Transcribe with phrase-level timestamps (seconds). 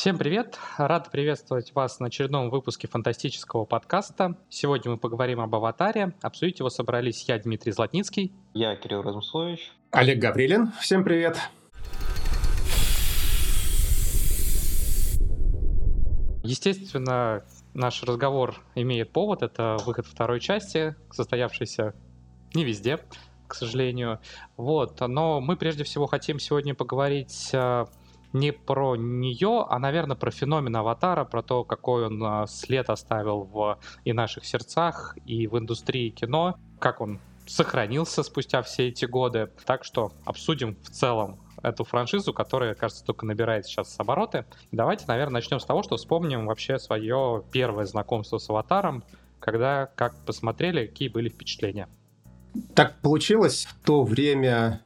[0.00, 0.58] Всем привет!
[0.78, 4.34] Рад приветствовать вас на очередном выпуске фантастического подкаста.
[4.48, 6.14] Сегодня мы поговорим об «Аватаре».
[6.22, 8.32] Обсудить его собрались я, Дмитрий Златницкий.
[8.54, 9.70] Я, Кирилл Размуслович.
[9.90, 10.72] Олег Гаврилин.
[10.80, 11.36] Всем привет!
[16.44, 17.44] Естественно,
[17.74, 19.42] наш разговор имеет повод.
[19.42, 21.92] Это выход второй части, состоявшийся
[22.54, 23.00] не везде,
[23.46, 24.18] к сожалению.
[24.56, 24.98] Вот.
[25.06, 27.84] Но мы прежде всего хотим сегодня поговорить э,
[28.32, 33.42] не про нее, а, наверное, про феномен Аватара, про то, какой он а, след оставил
[33.44, 39.50] в и наших сердцах, и в индустрии кино, как он сохранился спустя все эти годы.
[39.66, 44.44] Так что обсудим в целом эту франшизу, которая, кажется, только набирает сейчас обороты.
[44.72, 49.04] Давайте, наверное, начнем с того, что вспомним вообще свое первое знакомство с Аватаром,
[49.40, 51.88] когда как посмотрели, какие были впечатления.
[52.74, 54.82] Так получилось в то время,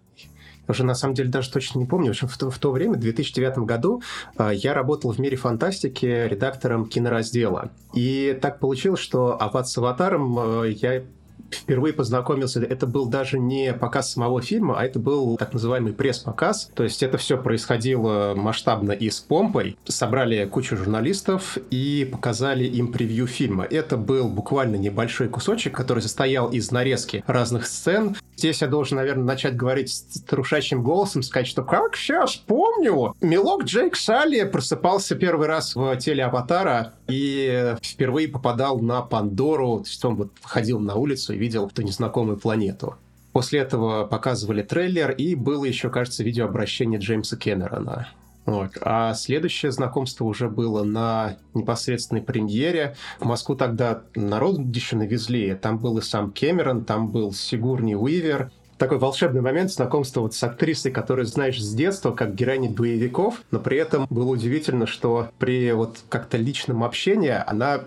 [0.69, 2.09] уже на самом деле даже точно не помню.
[2.09, 4.03] В общем, в то, в то время, в 2009 году,
[4.37, 7.71] а, я работал в мире фантастики редактором кинораздела.
[7.93, 11.03] И так получилось, что «Ават с аватаром» а, я
[11.51, 16.71] впервые познакомился, это был даже не показ самого фильма, а это был так называемый пресс-показ.
[16.75, 19.77] То есть это все происходило масштабно и с помпой.
[19.85, 23.65] Собрали кучу журналистов и показали им превью фильма.
[23.65, 28.17] Это был буквально небольшой кусочек, который состоял из нарезки разных сцен.
[28.37, 33.65] Здесь я должен, наверное, начать говорить с трушащим голосом, сказать, что как сейчас помню, Милок
[33.65, 40.05] Джейк Салли просыпался первый раз в теле Аватара и впервые попадал на Пандору, то есть
[40.05, 42.97] он вот ходил на улицу и видел эту незнакомую планету.
[43.33, 48.09] После этого показывали трейлер, и было еще, кажется, видеообращение Джеймса Кэмерона.
[48.47, 48.73] Вот.
[48.81, 52.95] А следующее знакомство уже было на непосредственной премьере.
[53.19, 55.55] В Москву тогда народ еще навезли.
[55.55, 58.53] Там был и сам Кэмерон, там был Сигурни Уивер.
[58.79, 63.59] Такой волшебный момент знакомства вот с актрисой, которую знаешь с детства, как героиня боевиков, но
[63.59, 67.83] при этом было удивительно, что при вот как-то личном общении она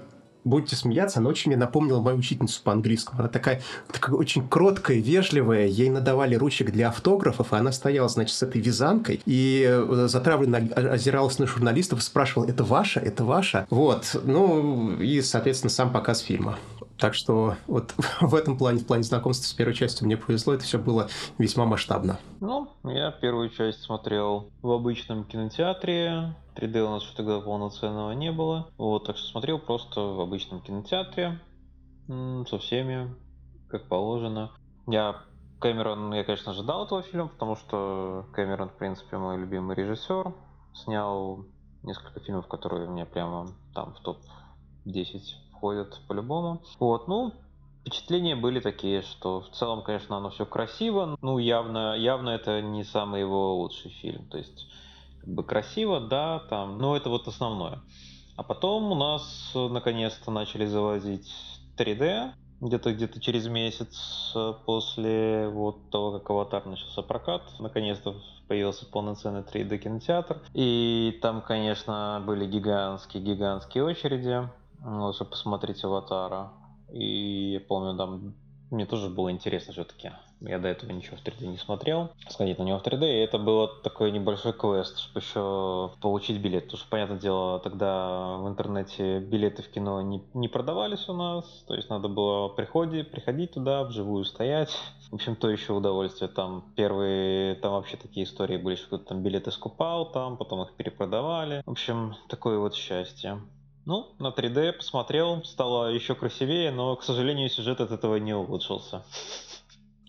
[0.47, 3.19] будете смеяться, она очень мне напомнила мою учительницу по английскому.
[3.19, 3.61] Она такая,
[3.91, 5.67] такая очень кроткая, вежливая.
[5.67, 10.57] Ей надавали ручек для автографов, и она стояла, значит, с этой вязанкой и э, затравленно
[10.57, 13.67] озиралась на журналистов и спрашивала, это ваша, это ваша?
[13.69, 14.19] Вот.
[14.23, 16.57] Ну, и, соответственно, сам показ фильма.
[16.97, 20.63] Так что вот в этом плане, в плане знакомства с первой частью мне повезло, это
[20.63, 22.19] все было весьма масштабно.
[22.39, 28.31] Ну, я первую часть смотрел в обычном кинотеатре, 3D у нас что тогда полноценного не
[28.31, 28.69] было.
[28.77, 31.39] Вот, так что смотрел просто в обычном кинотеатре
[32.07, 33.13] со всеми,
[33.69, 34.51] как положено.
[34.87, 35.21] Я
[35.59, 40.33] Кэмерон, я, конечно, ожидал этого фильма, потому что Кэмерон, в принципе, мой любимый режиссер.
[40.73, 41.45] Снял
[41.81, 45.19] несколько фильмов, которые у меня прямо там в топ-10
[45.57, 46.61] входят по-любому.
[46.79, 47.33] Вот, ну,
[47.81, 51.17] впечатления были такие, что в целом, конечно, оно все красиво.
[51.21, 54.25] Ну, явно, явно это не самый его лучший фильм.
[54.29, 54.67] То есть
[55.21, 57.79] как бы красиво, да, там, но это вот основное.
[58.35, 61.27] А потом у нас наконец-то начали завозить
[61.77, 64.33] 3D, где-то где-то через месяц
[64.65, 68.15] после вот того, как Аватар начался прокат, наконец-то
[68.47, 70.41] появился полноценный 3D кинотеатр.
[70.53, 74.49] И там, конечно, были гигантские-гигантские очереди,
[74.83, 76.51] ну, чтобы посмотреть Аватара.
[76.91, 78.33] И я помню, там
[78.69, 80.11] мне тоже было интересно все-таки.
[80.41, 82.11] Я до этого ничего в 3D не смотрел.
[82.29, 86.65] Сходить на него в 3D, и это было такой небольшой квест, чтобы еще получить билет.
[86.65, 91.45] Потому что, понятное дело, тогда в интернете билеты в кино не, не продавались у нас.
[91.67, 94.69] То есть надо было приходить, приходить туда, вживую стоять.
[95.09, 96.27] В общем, то еще удовольствие.
[96.27, 100.73] Там первые, там вообще такие истории были, что кто-то там билеты скупал, там потом их
[100.73, 101.63] перепродавали.
[101.65, 103.41] В общем, такое вот счастье.
[103.87, 109.01] Ну, на 3D посмотрел, стало еще красивее, но, к сожалению, сюжет от этого не улучшился.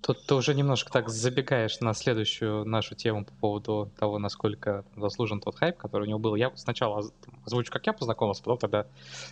[0.03, 5.39] Тут ты уже немножко так забегаешь на следующую нашу тему по поводу того, насколько заслужен
[5.41, 6.35] тот хайп, который у него был.
[6.35, 7.09] Я сначала
[7.47, 8.87] озвучу, как я познакомился, потом тогда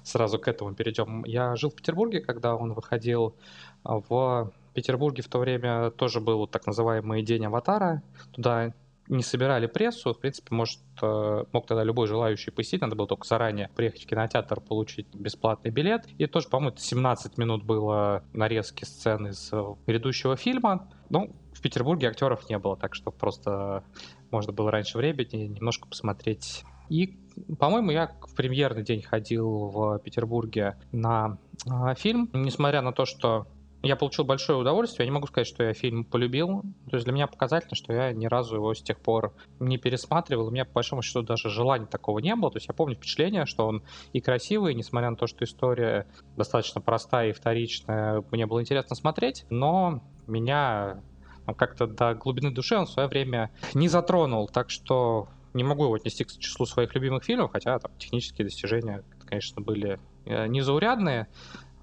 [0.04, 1.24] сразу к этому перейдем.
[1.24, 3.34] Я жил в Петербурге, когда он выходил
[3.82, 8.00] в Петербурге в то время тоже был так называемый День Аватара.
[8.32, 8.72] Туда
[9.08, 13.26] не собирали прессу, в принципе, может, э, мог тогда любой желающий посетить, надо было только
[13.26, 16.06] заранее приехать в кинотеатр, получить бесплатный билет.
[16.18, 20.88] И тоже, по-моему, 17 минут было нарезки сцены из э, грядущего фильма.
[21.08, 23.84] Ну, в Петербурге актеров не было, так что просто
[24.30, 26.64] можно было раньше времени немножко посмотреть.
[26.88, 27.18] И,
[27.58, 33.46] по-моему, я в премьерный день ходил в Петербурге на э, фильм, несмотря на то, что
[33.82, 35.04] я получил большое удовольствие.
[35.04, 36.62] Я не могу сказать, что я фильм полюбил.
[36.90, 40.48] То есть для меня показательно, что я ни разу его с тех пор не пересматривал.
[40.48, 42.50] У меня, по большому счету, даже желания такого не было.
[42.50, 43.82] То есть я помню впечатление, что он
[44.12, 46.06] и красивый, несмотря на то, что история
[46.36, 51.02] достаточно простая и вторичная, мне было интересно смотреть, но меня
[51.46, 54.48] ну, как-то до глубины души он в свое время не затронул.
[54.48, 59.04] Так что не могу его отнести к числу своих любимых фильмов, хотя там технические достижения,
[59.24, 61.28] конечно, были э, незаурядные.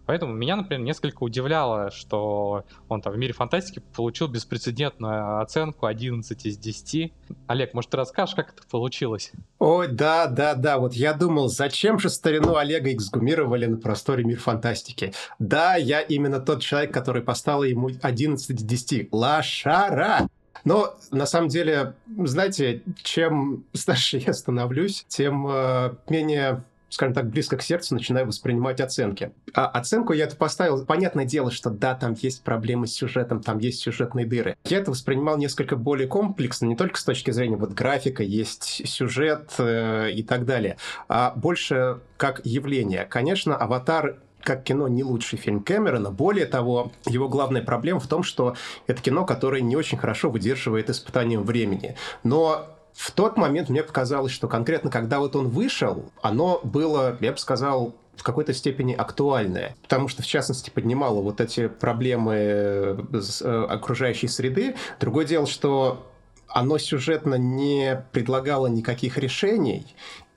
[0.05, 6.45] Поэтому меня, например, несколько удивляло, что он там в мире фантастики получил беспрецедентную оценку 11
[6.45, 7.13] из 10.
[7.47, 9.31] Олег, может, ты расскажешь, как это получилось?
[9.59, 10.77] Ой, да, да, да.
[10.77, 15.13] Вот я думал, зачем же старину Олега эксгумировали на просторе мир фантастики?
[15.39, 19.09] Да, я именно тот человек, который поставил ему 11 из 10.
[19.13, 20.27] Лошара!
[20.65, 26.63] Но на самом деле, знаете, чем старше я становлюсь, тем э, менее
[26.93, 29.31] скажем так, близко к сердцу начинаю воспринимать оценки.
[29.55, 30.85] А оценку я это поставил.
[30.85, 34.55] Понятное дело, что да, там есть проблемы с сюжетом, там есть сюжетные дыры.
[34.65, 39.53] Я это воспринимал несколько более комплексно, не только с точки зрения вот графика, есть сюжет
[39.57, 43.05] э, и так далее, а больше как явление.
[43.05, 46.11] Конечно, «Аватар» как кино не лучший фильм Кэмерона.
[46.11, 48.55] Более того, его главная проблема в том, что
[48.87, 51.95] это кино, которое не очень хорошо выдерживает испытанием времени.
[52.23, 57.31] Но в тот момент мне показалось, что конкретно когда вот он вышел, оно было, я
[57.31, 62.97] бы сказал, в какой-то степени актуальное, потому что, в частности, поднимало вот эти проблемы э,
[63.41, 64.75] э, окружающей среды.
[64.99, 66.05] Другое дело, что
[66.47, 69.87] оно сюжетно не предлагало никаких решений,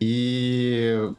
[0.00, 1.10] и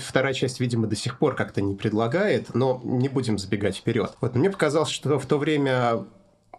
[0.00, 4.16] вторая часть, видимо, до сих пор как-то не предлагает, но не будем забегать вперед.
[4.20, 6.06] Вот мне показалось, что в то время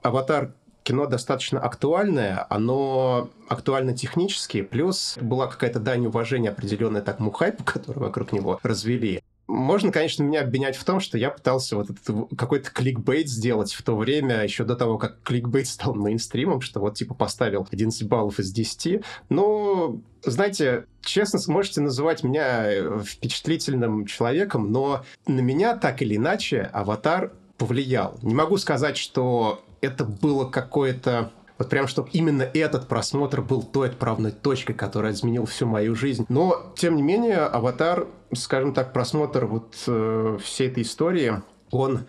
[0.02, 0.54] «Аватар»
[0.85, 7.99] кино достаточно актуальное, оно актуально технически, плюс была какая-то дань уважения определенная такому хайпу, который
[7.99, 9.21] вокруг него развели.
[9.47, 13.83] Можно, конечно, меня обвинять в том, что я пытался вот этот какой-то кликбейт сделать в
[13.83, 18.39] то время, еще до того, как кликбейт стал мейнстримом, что вот типа поставил 11 баллов
[18.39, 19.03] из 10.
[19.29, 26.69] Но, знаете, честно, сможете называть меня э, впечатлительным человеком, но на меня так или иначе
[26.73, 28.17] «Аватар» повлиял.
[28.23, 33.89] Не могу сказать, что это было какое-то вот прям, чтобы именно этот просмотр был той
[33.89, 36.25] отправной точкой, которая изменила всю мою жизнь.
[36.27, 41.42] Но, тем не менее, «Аватар», скажем так, просмотр вот э, всей этой истории,
[41.72, 42.06] он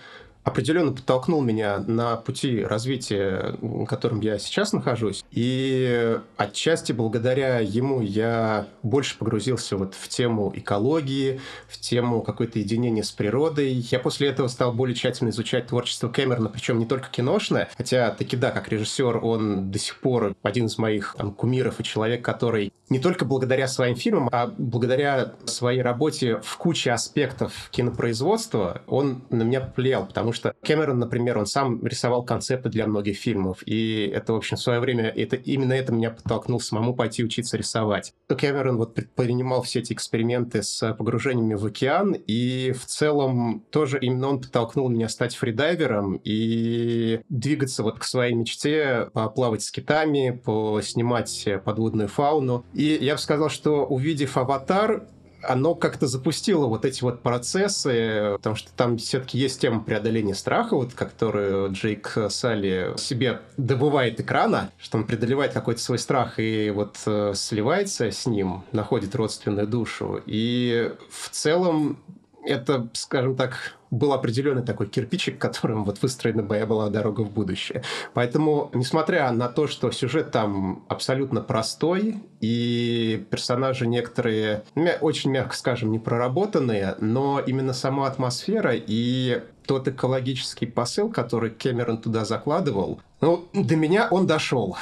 [0.46, 5.24] определенно подтолкнул меня на пути развития, в котором я сейчас нахожусь.
[5.32, 13.02] И отчасти благодаря ему я больше погрузился вот в тему экологии, в тему какой-то единения
[13.02, 13.72] с природой.
[13.72, 18.36] Я после этого стал более тщательно изучать творчество Кэмерона, причем не только киношное, хотя таки
[18.36, 22.72] да, как режиссер он до сих пор один из моих там, кумиров и человек, который
[22.88, 29.42] не только благодаря своим фильмам, а благодаря своей работе в куче аспектов кинопроизводства он на
[29.42, 34.32] меня повлиял, потому что Кэмерон, например, он сам рисовал концепты для многих фильмов, и это,
[34.32, 38.14] в общем, в свое время, это, именно это меня подтолкнуло самому пойти учиться рисовать.
[38.28, 44.28] Кэмерон вот предпринимал все эти эксперименты с погружениями в океан, и в целом тоже именно
[44.28, 51.48] он подтолкнул меня стать фридайвером и двигаться вот к своей мечте, плавать с китами, поснимать
[51.64, 52.64] подводную фауну.
[52.74, 55.06] И я бы сказал, что увидев «Аватар»,
[55.48, 60.74] оно как-то запустило вот эти вот процессы, потому что там все-таки есть тема преодоления страха,
[60.76, 66.96] вот, которую Джейк Салли себе добывает экрана, что он преодолевает какой-то свой страх и вот
[67.06, 70.20] э, сливается с ним, находит родственную душу.
[70.26, 71.98] И в целом
[72.44, 77.82] это, скажем так, был определенный такой кирпичик, которым вот выстроена моя была дорога в будущее.
[78.14, 84.62] Поэтому, несмотря на то, что сюжет там абсолютно простой, и персонажи некоторые,
[85.00, 91.98] очень мягко скажем, не проработанные, но именно сама атмосфера и тот экологический посыл, который Кэмерон
[91.98, 94.76] туда закладывал, ну, до меня он дошел.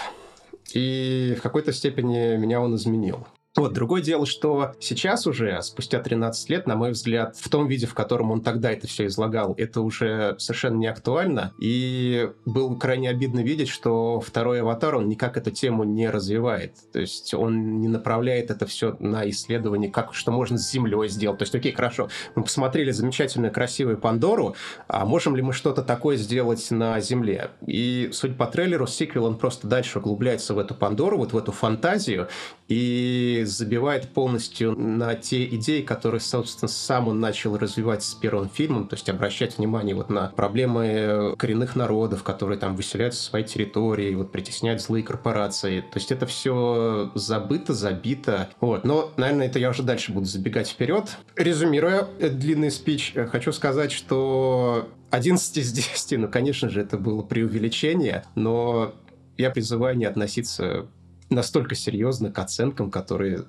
[0.72, 3.26] И в какой-то степени меня он изменил.
[3.56, 7.86] Вот, другое дело, что сейчас уже, спустя 13 лет, на мой взгляд, в том виде,
[7.86, 11.52] в котором он тогда это все излагал, это уже совершенно не актуально.
[11.60, 16.74] И было крайне обидно видеть, что второй «Аватар», он никак эту тему не развивает.
[16.92, 21.38] То есть он не направляет это все на исследование, как, что можно с Землей сделать.
[21.38, 24.56] То есть, окей, хорошо, мы посмотрели замечательную, красивую Пандору,
[24.88, 27.50] а можем ли мы что-то такое сделать на Земле?
[27.64, 31.52] И, судя по трейлеру, сиквел, он просто дальше углубляется в эту Пандору, вот в эту
[31.52, 32.26] фантазию,
[32.66, 38.88] и забивает полностью на те идеи, которые, собственно, сам он начал развивать с первым фильмом,
[38.88, 44.14] то есть обращать внимание вот на проблемы коренных народов, которые там выселяются со своей территории,
[44.14, 45.80] вот притесняют злые корпорации.
[45.80, 48.48] То есть это все забыто, забито.
[48.60, 48.84] Вот.
[48.84, 51.16] Но, наверное, это я уже дальше буду забегать вперед.
[51.36, 58.24] Резюмируя длинный спич, хочу сказать, что 11 из 10, ну, конечно же, это было преувеличение,
[58.34, 58.94] но
[59.36, 60.86] я призываю не относиться
[61.34, 63.44] настолько серьезно к оценкам, которые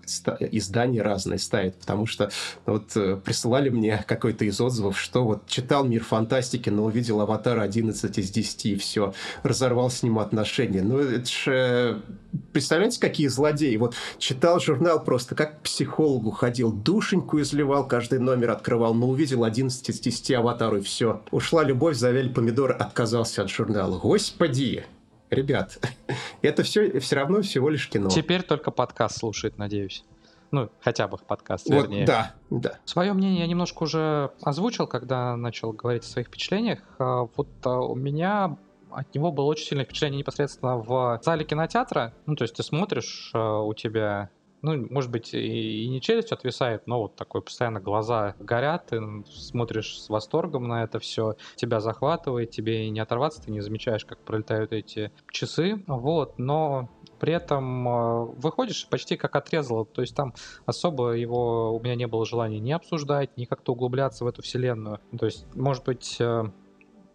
[0.52, 2.30] издания разные ставят, потому что
[2.66, 7.60] вот э, присылали мне какой-то из отзывов, что вот читал «Мир фантастики», но увидел «Аватар»
[7.60, 9.14] 11 из 10 и все,
[9.44, 10.82] разорвал с ним отношения.
[10.82, 12.02] Ну, это же...
[12.52, 13.78] Представляете, какие злодеи?
[13.78, 19.44] Вот читал журнал просто, как к психологу ходил, душеньку изливал, каждый номер открывал, но увидел
[19.44, 21.22] 11 из 10 «Аватару» и все.
[21.32, 23.98] Ушла любовь, завяли помидоры, отказался от журнала.
[23.98, 24.86] Господи!
[25.30, 25.80] Ребят,
[26.42, 28.10] это все все равно всего лишь кино.
[28.10, 30.04] Теперь только подкаст слушает, надеюсь.
[30.52, 32.06] Ну, хотя бы подкаст, вот, вернее.
[32.06, 32.80] Да, да.
[32.86, 36.80] Свое мнение я немножко уже озвучил, когда начал говорить о своих впечатлениях.
[37.00, 38.56] А, вот а, у меня
[38.92, 42.14] от него было очень сильное впечатление непосредственно в зале кинотеатра.
[42.26, 44.30] Ну, то есть ты смотришь, а, у тебя
[44.62, 50.00] ну, может быть, и, не челюсть отвисает, но вот такой постоянно глаза горят, ты смотришь
[50.00, 54.74] с восторгом на это все, тебя захватывает, тебе не оторваться, ты не замечаешь, как пролетают
[54.74, 60.34] эти часы, вот, но при этом э, выходишь почти как отрезало, то есть там
[60.66, 65.00] особо его у меня не было желания ни обсуждать, ни как-то углубляться в эту вселенную.
[65.18, 66.44] То есть, может быть, э,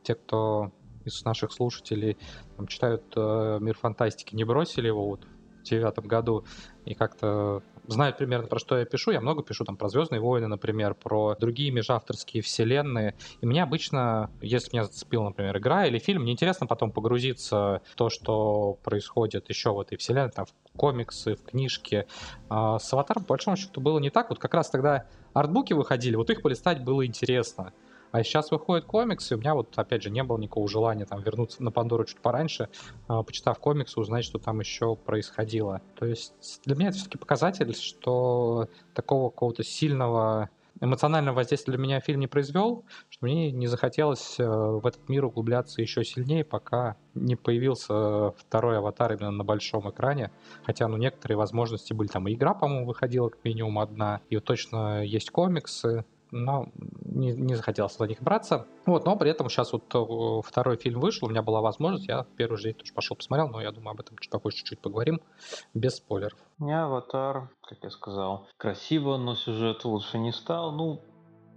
[0.03, 0.73] те, кто
[1.05, 2.17] из наших слушателей
[2.57, 5.27] там, читают э, «Мир фантастики», не бросили его вот
[5.61, 6.45] в девятом году
[6.91, 9.13] и как-то знают примерно про что я пишу.
[9.13, 13.15] Я много пишу там про Звездные войны, например, про другие межавторские вселенные.
[13.41, 17.95] И мне обычно, если меня зацепила, например, игра или фильм, мне интересно потом погрузиться в
[17.95, 22.07] то, что происходит еще в этой вселенной, там, в комиксы, в книжки.
[22.49, 24.31] А с Аватаром, по большому счету, было не так.
[24.31, 27.73] Вот как раз тогда артбуки выходили, вот их полистать было интересно.
[28.13, 31.63] А сейчас выходят комиксы, у меня вот, опять же, не было никакого желания там вернуться
[31.63, 32.69] на Пандору чуть пораньше,
[33.09, 35.81] э, почитав комиксы, узнать, что там еще происходило.
[35.97, 40.51] То есть для меня это все-таки показатель, что такого какого-то сильного
[40.81, 45.27] эмоционального воздействия для меня фильм не произвел, что мне не захотелось э, в этот мир
[45.27, 50.31] углубляться еще сильнее, пока не появился второй аватар именно на большом экране.
[50.65, 52.09] Хотя, ну, некоторые возможности были.
[52.09, 56.69] Там и игра, по-моему, выходила как минимум одна, и вот точно есть комиксы но
[57.05, 58.67] не, не захотелось за них браться.
[58.87, 62.27] Вот, но при этом сейчас вот э, второй фильм вышел, у меня была возможность, я
[62.37, 65.21] первый же день тоже пошел посмотрел, но я думаю, об этом чуть попозже чуть-чуть поговорим,
[65.75, 66.39] без спойлеров.
[66.59, 70.73] Не «Аватар», как я сказал, красиво, но сюжет лучше не стал.
[70.73, 71.03] Ну,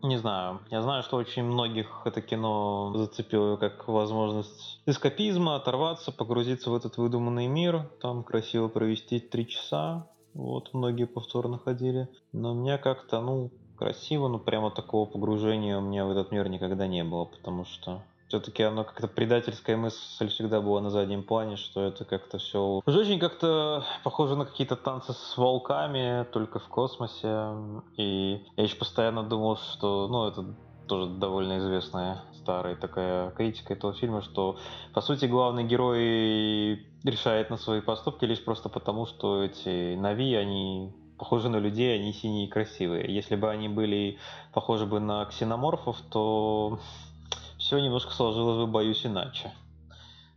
[0.04, 0.60] не знаю.
[0.70, 6.98] Я знаю, что очень многих это кино зацепило как возможность эскапизма, оторваться, погрузиться в этот
[6.98, 10.08] выдуманный мир, там красиво провести три часа.
[10.34, 12.10] Вот, многие повторно ходили.
[12.34, 13.52] Но меня как-то, ну,
[13.84, 18.02] красиво, но прямо такого погружения у меня в этот мир никогда не было, потому что
[18.30, 23.00] все-таки оно как-то предательская мысль всегда была на заднем плане, что это как-то все уже
[23.00, 27.50] очень как-то похоже на какие-то танцы с волками, только в космосе.
[27.98, 30.46] И я еще постоянно думал, что, ну, это
[30.88, 34.58] тоже довольно известная старая такая критика этого фильма, что
[34.94, 40.94] по сути главный герой решает на свои поступки лишь просто потому, что эти Нави, они
[41.18, 43.14] похожи на людей, они синие и красивые.
[43.14, 44.18] Если бы они были
[44.54, 46.80] похожи бы на ксеноморфов, то
[47.58, 49.52] все немножко сложилось бы, боюсь, иначе.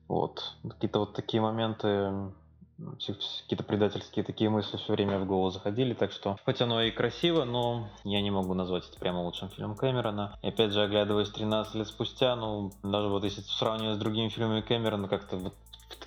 [0.08, 0.54] Вот.
[0.68, 2.30] Какие-то вот такие моменты,
[2.78, 7.44] какие-то предательские такие мысли все время в голову заходили, так что хоть оно и красиво,
[7.44, 10.38] но я не могу назвать это прямо лучшим фильмом Кэмерона.
[10.42, 14.60] И опять же, оглядываясь 13 лет спустя, ну, даже вот если сравнивать с другими фильмами
[14.60, 15.54] Кэмерона, как-то вот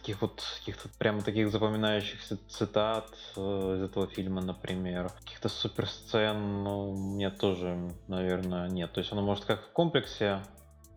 [0.10, 5.12] таких вот каких-то прямо таких запоминающихся цитат э, из этого фильма, например.
[5.20, 8.92] Каких-то супер сцен, ну, мне тоже, наверное, нет.
[8.92, 10.40] То есть оно может как в комплексе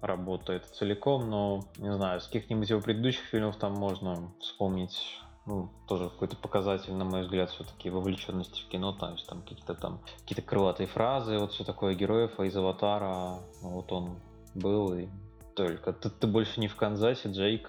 [0.00, 4.99] работает целиком, но, не знаю, с каких-нибудь его предыдущих фильмов там можно вспомнить
[5.45, 10.00] ну, тоже какой-то показатель, на мой взгляд, все-таки вовлеченности в кино, есть там какие-то там
[10.21, 14.21] какие-то крылатые фразы, вот все такое героев, а из Аватара, вот он
[14.54, 15.09] был, и
[15.54, 17.69] только ты, ты больше не в Канзасе, Джейк,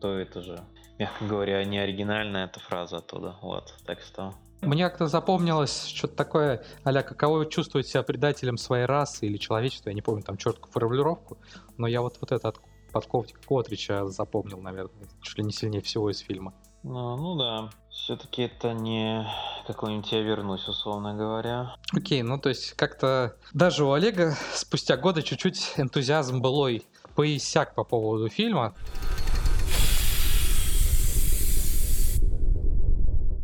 [0.00, 0.60] то это же,
[0.98, 3.36] мягко говоря, не оригинальная эта фраза оттуда.
[3.42, 9.26] Вот, так что мне как-то запомнилось что-то такое, аля, каково чувствовать себя предателем своей расы
[9.26, 11.38] или человечества, я не помню там четкую формулировку,
[11.78, 12.60] но я вот, вот это от
[12.92, 16.52] подковника Котрича запомнил, наверное, чуть ли не сильнее всего из фильма.
[16.82, 19.26] Ну, ну да, все-таки это не
[19.66, 21.76] какой-нибудь я вернусь, условно говоря.
[21.92, 26.82] Окей, ну то есть как-то даже у Олега спустя годы чуть-чуть энтузиазм былой
[27.14, 28.74] поиссяк по поводу фильма.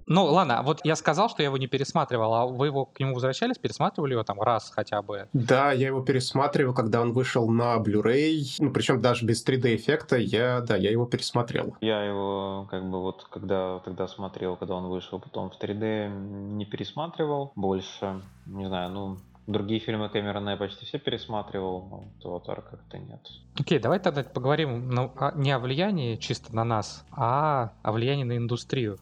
[0.06, 3.14] Ну, ладно, вот я сказал, что я его не пересматривал, а вы его к нему
[3.14, 5.28] возвращались, пересматривали его там раз хотя бы?
[5.32, 10.60] Да, я его пересматривал, когда он вышел на Blu-ray, ну, причем даже без 3D-эффекта, я,
[10.60, 11.76] да, я его пересмотрел.
[11.80, 16.64] Я его, как бы, вот, когда тогда смотрел, когда он вышел, потом в 3D не
[16.64, 22.98] пересматривал больше, не знаю, ну, Другие фильмы Кэмерона я почти все пересматривал, но Аватар как-то
[22.98, 23.20] нет.
[23.56, 28.24] Окей, okay, давай тогда поговорим ну, не о влиянии чисто на нас, а о влиянии
[28.24, 28.98] на индустрию.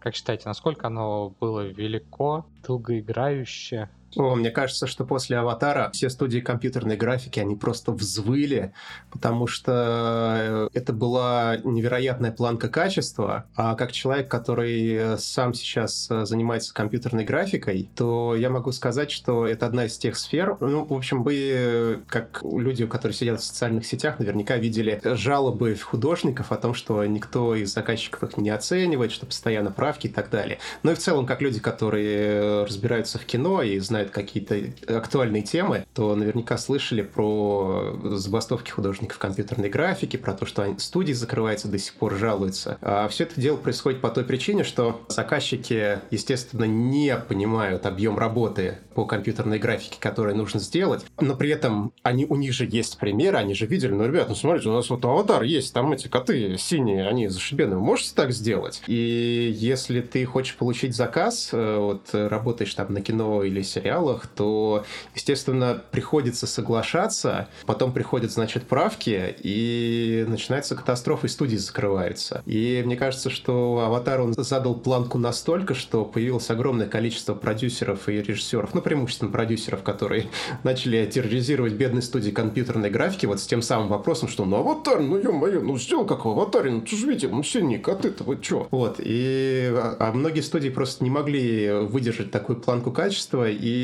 [0.00, 3.90] Как считаете, насколько оно было велико, долгоиграющее?
[4.16, 8.72] О, мне кажется, что после «Аватара» все студии компьютерной графики, они просто взвыли,
[9.10, 16.24] потому что э, это была невероятная планка качества, а как человек, который сам сейчас э,
[16.24, 20.92] занимается компьютерной графикой, то я могу сказать, что это одна из тех сфер, ну, в
[20.92, 26.74] общем, вы, как люди, которые сидят в социальных сетях, наверняка видели жалобы художников о том,
[26.74, 30.58] что никто из заказчиков их не оценивает, что постоянно правки и так далее.
[30.82, 34.56] Ну и в целом, как люди, которые разбираются в кино и знают знают какие-то
[34.96, 41.68] актуальные темы, то наверняка слышали про забастовки художников компьютерной графики, про то, что студии закрываются,
[41.68, 42.78] до сих пор жалуются.
[42.80, 48.78] А все это дело происходит по той причине, что заказчики, естественно, не понимают объем работы
[48.94, 53.36] по компьютерной графике, которую нужно сделать, но при этом они, у них же есть примеры,
[53.36, 56.56] они же видели, ну, ребят, ну, смотрите, у нас вот аватар есть, там эти коты
[56.58, 58.82] синие, они зашибенные, вы можете так сделать?
[58.86, 64.26] И если ты хочешь получить заказ, э, вот работаешь там на кино или сериал, сериалах,
[64.26, 72.42] то, естественно, приходится соглашаться, потом приходят, значит, правки, и начинается катастрофа, и студии закрываются.
[72.46, 78.22] И мне кажется, что «Аватар» он задал планку настолько, что появилось огромное количество продюсеров и
[78.22, 80.28] режиссеров, ну, преимущественно продюсеров, которые
[80.62, 85.16] начали терроризировать бедные студии компьютерной графики вот с тем самым вопросом, что ну «Аватар», ну
[85.16, 88.68] ё-моё, ну сделал как в «Аватаре», ну ты же видел, ну синие коты-то, вы чё?
[88.70, 93.79] Вот, и а, а многие студии просто не могли выдержать такую планку качества, и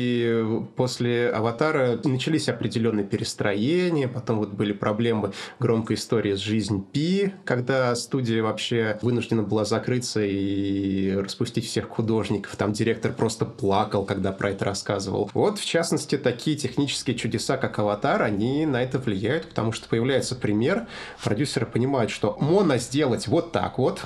[0.75, 7.95] после «Аватара» начались определенные перестроения, потом вот были проблемы громкой истории с «Жизнь Пи», когда
[7.95, 12.55] студия вообще вынуждена была закрыться и распустить всех художников.
[12.55, 15.29] Там директор просто плакал, когда про это рассказывал.
[15.33, 20.35] Вот, в частности, такие технические чудеса, как «Аватар», они на это влияют, потому что появляется
[20.35, 20.87] пример,
[21.23, 24.01] продюсеры понимают, что можно сделать вот так вот,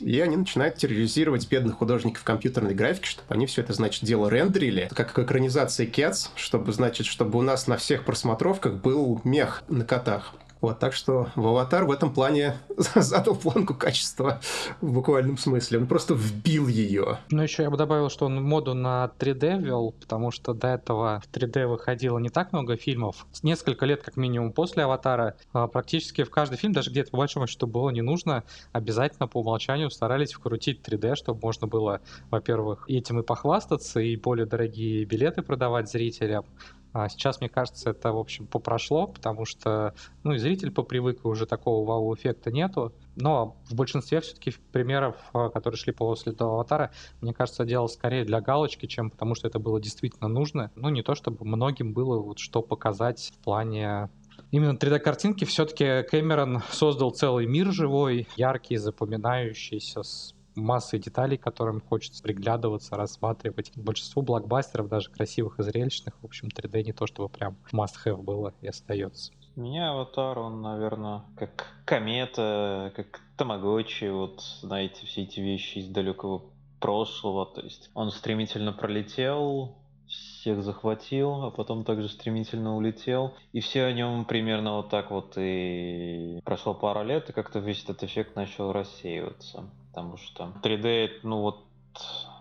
[0.00, 4.88] и они начинают терроризировать бедных художников компьютерной графики, чтобы они все это, значит, дело рендерили,
[4.94, 10.34] как экранизация Cats, чтобы, значит, чтобы у нас на всех просмотровках был мех на котах.
[10.62, 12.54] Вот, так что в «Аватар» в этом плане
[12.94, 14.40] задал планку качества
[14.80, 15.80] в буквальном смысле.
[15.80, 17.18] Он просто вбил ее.
[17.32, 21.20] Ну, еще я бы добавил, что он моду на 3D ввел, потому что до этого
[21.20, 23.26] в 3D выходило не так много фильмов.
[23.42, 27.48] Несколько лет, как минимум, после «Аватара» а, практически в каждый фильм, даже где-то по большому
[27.48, 33.18] счету было не нужно, обязательно по умолчанию старались вкрутить 3D, чтобы можно было, во-первых, этим
[33.18, 36.44] и похвастаться, и более дорогие билеты продавать зрителям,
[36.92, 41.28] а сейчас, мне кажется, это, в общем, попрошло, потому что, ну, и зритель попривык, и
[41.28, 42.92] уже такого вау-эффекта нету.
[43.16, 48.24] Но в большинстве все-таки примеров, а, которые шли после этого аватара, мне кажется, делал скорее
[48.24, 50.70] для галочки, чем потому что это было действительно нужно.
[50.74, 54.10] Ну, не то, чтобы многим было вот что показать в плане
[54.50, 55.44] именно 3D-картинки.
[55.44, 63.72] Все-таки Кэмерон создал целый мир живой, яркий, запоминающийся, с массой деталей, которым хочется приглядываться, рассматривать.
[63.76, 68.52] Большинство блокбастеров, даже красивых и зрелищных, в общем, 3D не то, чтобы прям must-have было
[68.60, 69.32] и остается.
[69.54, 76.42] Меня аватар, он, наверное, как комета, как тамагочи, вот, знаете, все эти вещи из далекого
[76.80, 83.34] прошлого, то есть он стремительно пролетел, всех захватил, а потом также стремительно улетел.
[83.52, 87.84] И все о нем примерно вот так вот и прошло пару лет, и как-то весь
[87.84, 89.64] этот эффект начал рассеиваться.
[89.92, 91.66] Потому что 3D, ну вот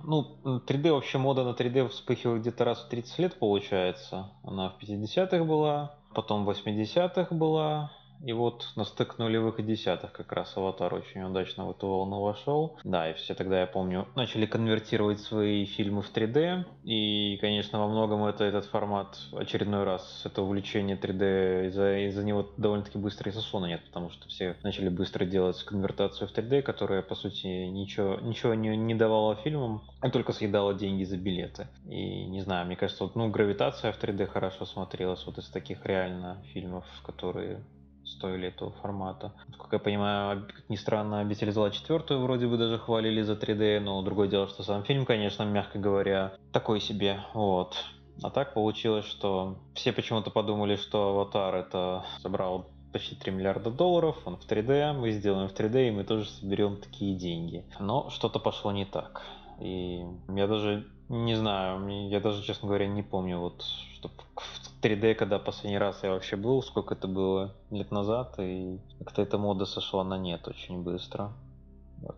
[0.04, 4.32] ну, 3D вообще мода на 3D вспыхивает где-то раз в 30 лет получается.
[4.44, 7.92] Она в 50-х была, потом в 80-х была,
[8.24, 12.22] и вот на стык нулевых и десятых как раз Аватар очень удачно в эту волну
[12.22, 12.78] вошел.
[12.84, 16.66] Да, и все тогда, я помню, начали конвертировать свои фильмы в 3D.
[16.84, 22.48] И, конечно, во многом это этот формат очередной раз, это увлечение 3D, из-за из него
[22.58, 27.02] довольно-таки быстро и сосона нет, потому что все начали быстро делать конвертацию в 3D, которая,
[27.02, 31.68] по сути, ничего, ничего не, не давала фильмам, а только съедала деньги за билеты.
[31.88, 35.86] И, не знаю, мне кажется, вот, ну, гравитация в 3D хорошо смотрелась вот из таких
[35.86, 37.64] реально фильмов, которые
[38.12, 39.34] стоили этого формата.
[39.58, 43.80] Как я понимаю, как ни странно, «Обитель зла» четвертую вроде бы даже хвалили за 3D,
[43.80, 47.76] но другое дело, что сам фильм, конечно, мягко говоря, такой себе, вот.
[48.22, 54.18] А так получилось, что все почему-то подумали, что «Аватар» это собрал почти 3 миллиарда долларов,
[54.26, 57.64] он в 3D, мы сделаем в 3D, и мы тоже соберем такие деньги.
[57.80, 59.24] Но что-то пошло не так.
[59.60, 63.64] И я даже не знаю, я даже, честно говоря, не помню, вот,
[63.96, 68.80] что в 3D, когда последний раз я вообще был, сколько это было лет назад, и
[69.00, 71.34] как-то эта мода сошла на нет очень быстро.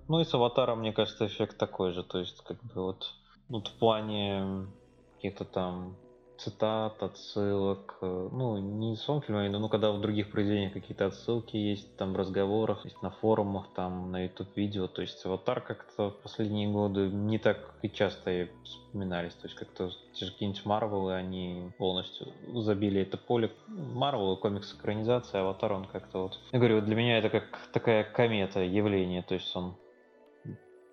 [0.07, 3.13] Ну и с аватаром, мне кажется, эффект такой же, то есть, как бы вот,
[3.49, 4.67] вот в плане
[5.15, 5.97] каких-то там
[6.43, 7.97] цитат, отсылок.
[8.01, 11.95] Э, ну, не в самом фильме, но ну, когда в других произведениях какие-то отсылки есть,
[11.97, 14.87] там в разговорах, есть на форумах, там на YouTube видео.
[14.87, 19.33] То есть аватар как-то в последние годы не так и часто вспоминались.
[19.33, 23.51] То есть как-то те же какие-нибудь Марвелы, они полностью забили это поле.
[23.67, 26.39] Марвел, комикс экранизация, аватар, он как-то вот...
[26.51, 29.21] Я говорю, для меня это как такая комета явление.
[29.21, 29.75] То есть он,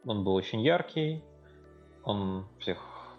[0.07, 1.23] он был очень яркий,
[2.05, 2.79] он всех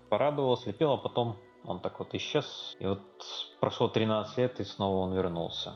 [0.09, 2.75] порадовал, слепил, а потом он так вот исчез.
[2.79, 3.01] И вот
[3.59, 5.73] прошло 13 лет, и снова он вернулся.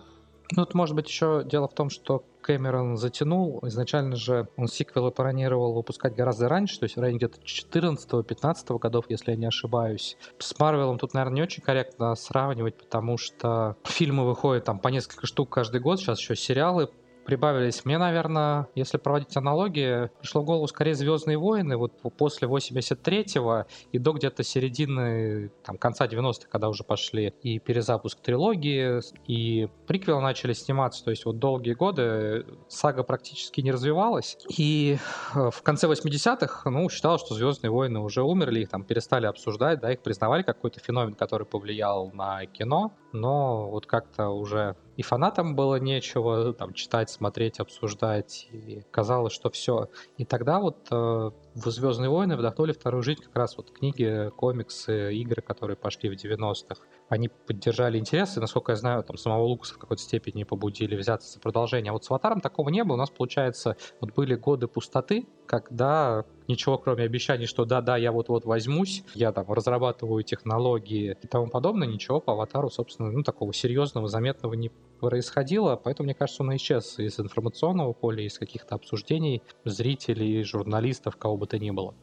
[0.51, 3.59] Ну, тут, может быть, еще дело в том, что Кэмерон затянул.
[3.63, 9.05] Изначально же он сиквелы планировал выпускать гораздо раньше, то есть в районе где-то 14-15 годов,
[9.09, 10.17] если я не ошибаюсь.
[10.37, 15.25] С Марвелом тут, наверное, не очень корректно сравнивать, потому что фильмы выходят там по несколько
[15.25, 16.89] штук каждый год, сейчас еще сериалы
[17.25, 17.85] прибавились.
[17.85, 23.99] Мне, наверное, если проводить аналогии, пришло в голову скорее «Звездные войны», вот после 83-го и
[23.99, 30.53] до где-то середины, там, конца 90-х, когда уже пошли и перезапуск трилогии, и приквелы начали
[30.53, 34.97] сниматься, то есть вот долгие годы сага практически не развивалась, и
[35.35, 39.79] э, в конце 80-х, ну, считалось, что «Звездные войны» уже умерли, их там перестали обсуждать,
[39.79, 45.01] да, их признавали как какой-то феномен, который повлиял на кино, но вот как-то уже и
[45.01, 49.89] фанатам было нечего там читать, смотреть, обсуждать, и казалось, что все.
[50.17, 55.15] И тогда вот э, в «Звездные войны» вдохнули вторую жизнь как раз вот книги, комиксы,
[55.15, 56.81] игры, которые пошли в 90-х.
[57.07, 61.31] Они поддержали интерес, и, насколько я знаю, там самого Лукаса в какой-то степени побудили взяться
[61.31, 61.91] за продолжение.
[61.91, 62.95] А вот с «Аватаром» такого не было.
[62.95, 68.45] У нас, получается, вот были годы пустоты, когда ничего кроме обещаний, что да-да, я вот-вот
[68.45, 74.07] возьмусь, я там разрабатываю технологии и тому подобное, ничего по аватару, собственно, ну, такого серьезного,
[74.07, 80.43] заметного не происходило, поэтому, мне кажется, он исчез из информационного поля, из каких-то обсуждений зрителей,
[80.43, 81.93] журналистов, кого бы то ни было.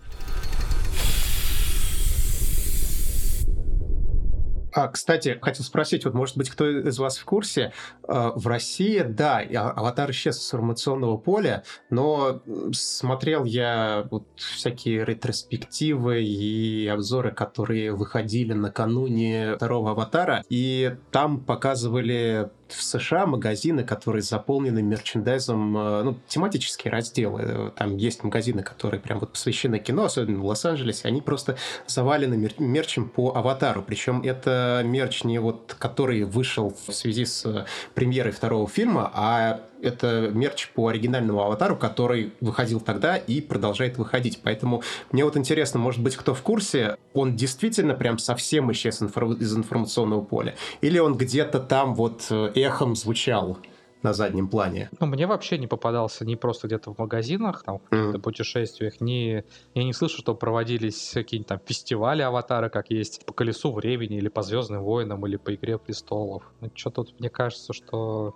[4.75, 7.73] А, кстати, хотел спросить, вот, может быть, кто из вас в курсе,
[8.09, 16.23] а, в России, да, аватар исчез с информационного поля, но смотрел я вот всякие ретроспективы
[16.23, 24.83] и обзоры, которые выходили накануне второго аватара, и там показывали в США магазины, которые заполнены
[24.83, 27.73] мерчендайзом, э, ну, тематические разделы.
[27.77, 31.57] Там есть магазины, которые прям вот посвящены кино, особенно в Лос-Анджелесе, они просто
[31.87, 33.83] завалены мер- мерчем по аватару.
[33.83, 40.31] Причем это мерч не вот, который вышел в связи с премьерой второго фильма, а это
[40.33, 44.41] мерч по оригинальному аватару, который выходил тогда и продолжает выходить.
[44.43, 49.57] Поэтому мне вот интересно, может быть, кто в курсе, он действительно прям совсем исчез из
[49.57, 50.55] информационного поля?
[50.81, 53.59] Или он где-то там вот э, эхом звучал?
[54.03, 54.91] на заднем плане.
[55.01, 58.21] Ну, мне вообще не попадался ни просто где-то в магазинах, там, в каких-то mm.
[58.21, 59.45] путешествиях, ни...
[59.75, 64.29] Я не слышу, что проводились какие-нибудь там фестивали аватара, как есть по Колесу Времени, или
[64.29, 66.43] по Звездным Войнам, или по Игре Престолов.
[66.61, 68.35] Ну, что тут, мне кажется, что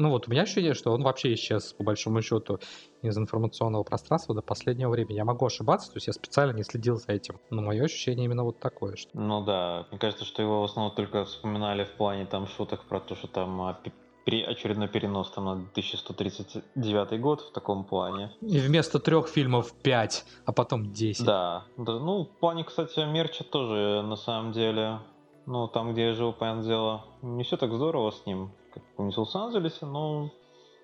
[0.00, 2.58] ну вот у меня ощущение, что он вообще исчез, по большому счету,
[3.02, 5.16] из информационного пространства до последнего времени.
[5.16, 7.38] Я могу ошибаться, то есть я специально не следил за этим.
[7.50, 8.96] Но мое ощущение именно вот такое.
[8.96, 9.10] Что...
[9.12, 13.00] Ну да, мне кажется, что его в основном только вспоминали в плане там шуток про
[13.00, 13.78] то, что там а,
[14.24, 18.32] при очередной перенос там на 1139 год в таком плане.
[18.40, 21.26] И вместо трех фильмов пять, а потом 10.
[21.26, 25.00] Да, да, ну в плане, кстати, мерча тоже на самом деле,
[25.44, 29.12] ну там, где я жил, понятное дело, не все так здорово с ним как помню,
[29.12, 30.30] в Лос-Анджелесе, но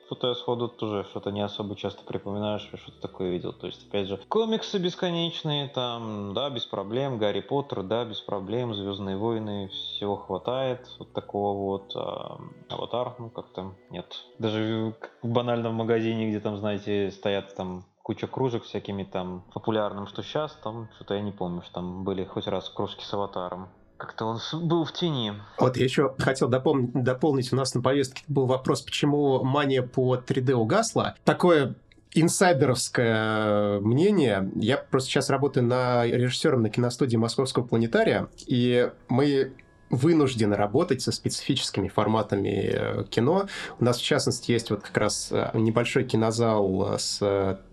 [0.07, 3.53] что-то я сходу тоже что-то не особо часто припоминаю, что что-то такое видел.
[3.53, 8.75] То есть, опять же, комиксы бесконечные, там, да, без проблем, Гарри Поттер, да, без проблем,
[8.75, 11.93] Звездные войны, всего хватает, вот такого вот.
[11.97, 14.07] А, аватар, ну, как-то нет.
[14.39, 20.23] Даже в банальном магазине, где там, знаете, стоят там куча кружек всякими там популярным, что
[20.23, 23.69] сейчас, там что-то я не помню, что там были хоть раз кружки с аватаром.
[23.97, 25.33] Как-то он был в тени.
[25.59, 30.17] Вот я еще хотел допол- дополнить, у нас на повестке был вопрос, почему мания по
[30.17, 31.15] 3D угасла.
[31.25, 31.75] Такое
[32.13, 34.51] инсайдеровское мнение.
[34.57, 39.53] Я просто сейчас работаю на режиссером на киностудии Московского планетария, и мы
[39.91, 43.47] вынуждены работать со специфическими форматами э, кино.
[43.79, 47.21] У нас, в частности, есть вот как раз э, небольшой кинозал э, с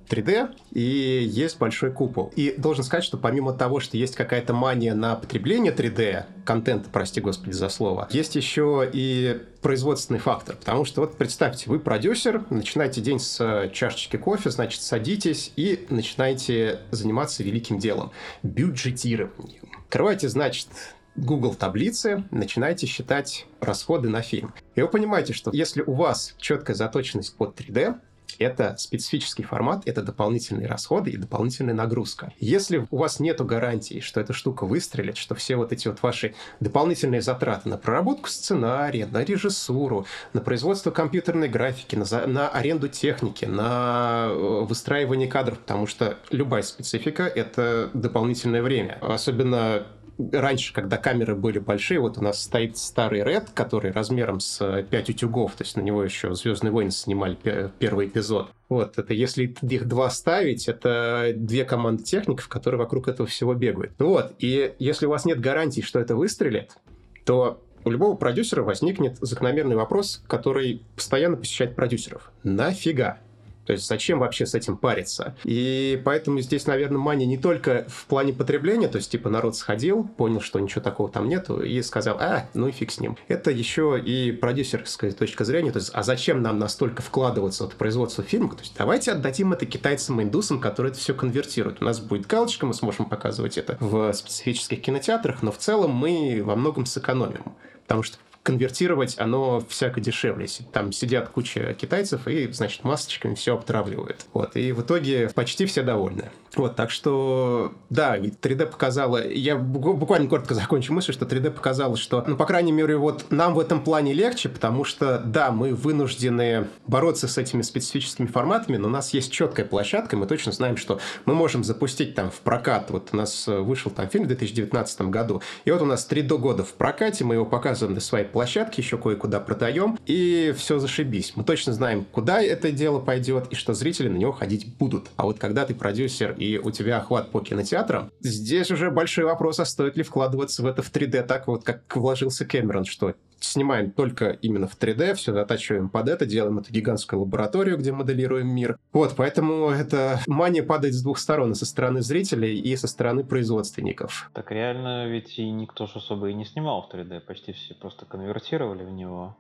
[0.10, 2.32] 3D и есть большой купол.
[2.36, 7.20] И должен сказать, что помимо того, что есть какая-то мания на потребление 3D, контента, прости
[7.20, 10.56] господи за слово, есть еще и производственный фактор.
[10.58, 16.82] Потому что вот представьте, вы продюсер, начинаете день с чашечки кофе, значит, садитесь и начинаете
[16.92, 18.12] заниматься великим делом–
[18.44, 19.64] бюджетированием.
[19.88, 20.68] Открывайте, значит,
[21.16, 24.54] Google таблицы, начинаете считать расходы на фильм.
[24.76, 28.00] И вы понимаете, что если у вас четкая заточенность под 3D,
[28.40, 32.34] это специфический формат, это дополнительные расходы и дополнительная нагрузка.
[32.40, 36.34] Если у вас нет гарантии, что эта штука выстрелит, что все вот эти вот ваши
[36.60, 42.88] дополнительные затраты на проработку сценария, на режиссуру, на производство компьютерной графики, на, за, на аренду
[42.88, 48.98] техники, на э, выстраивание кадров, потому что любая специфика— это дополнительное время.
[49.02, 49.86] Особенно
[50.18, 55.10] раньше, когда камеры были большие, вот у нас стоит старый Red, который размером с 5
[55.10, 57.38] утюгов, то есть на него еще «Звездные войны» снимали
[57.80, 58.50] первый эпизод.
[58.70, 63.94] Вот, это если их два ставить, это две команды техников, которые вокруг этого всего бегают.
[64.00, 66.78] Вот, и если у вас нет гарантии, что это выстрелит,
[67.26, 72.32] то у любого продюсера возникнет закономерный вопрос, который постоянно посещает продюсеров.
[72.44, 73.20] Нафига?
[73.66, 75.36] То есть зачем вообще с этим париться?
[75.44, 80.04] И поэтому здесь, наверное, мания не только в плане потребления, то есть типа народ сходил,
[80.04, 83.18] понял, что ничего такого там нету, и сказал, а, ну и фиг с ним.
[83.28, 88.24] Это еще и продюсерская точка зрения, то есть а зачем нам настолько вкладываться в производство
[88.24, 88.50] фильма?
[88.56, 91.82] То есть давайте отдадим это китайцам и индусам, которые это все конвертируют.
[91.82, 96.42] У нас будет галочка, мы сможем показывать это в специфических кинотеатрах, но в целом мы
[96.44, 97.44] во многом сэкономим.
[97.84, 100.48] Потому что конвертировать оно всяко дешевле.
[100.72, 104.26] Там сидят куча китайцев и, значит, масочками все обтравливают.
[104.34, 106.30] Вот, и в итоге почти все довольны.
[106.56, 112.24] Вот, так что, да, 3D показала, я буквально коротко закончу мысль, что 3D показала, что,
[112.28, 116.68] ну, по крайней мере, вот нам в этом плане легче, потому что, да, мы вынуждены
[116.86, 121.00] бороться с этими специфическими форматами, но у нас есть четкая площадка, мы точно знаем, что
[121.26, 125.42] мы можем запустить там в прокат, вот у нас вышел там фильм в 2019 году,
[125.66, 128.82] и вот у нас 3 до года в прокате, мы его показываем на своей площадке,
[128.82, 131.34] еще кое-куда продаем, и все зашибись.
[131.36, 135.08] Мы точно знаем, куда это дело пойдет, и что зрители на него ходить будут.
[135.16, 139.60] А вот когда ты продюсер и у тебя охват по кинотеатрам, здесь уже большой вопрос,
[139.60, 143.14] а стоит ли вкладываться в это в 3D так вот, как вложился Кэмерон, что
[143.46, 148.48] снимаем только именно в 3D, все затачиваем под это, делаем эту гигантскую лабораторию, где моделируем
[148.48, 148.78] мир.
[148.92, 154.30] Вот, поэтому это мания падает с двух сторон, со стороны зрителей, и со стороны производственников.
[154.34, 158.06] Так реально ведь и никто же особо и не снимал в 3D, почти все просто
[158.06, 159.36] конвертировали в него.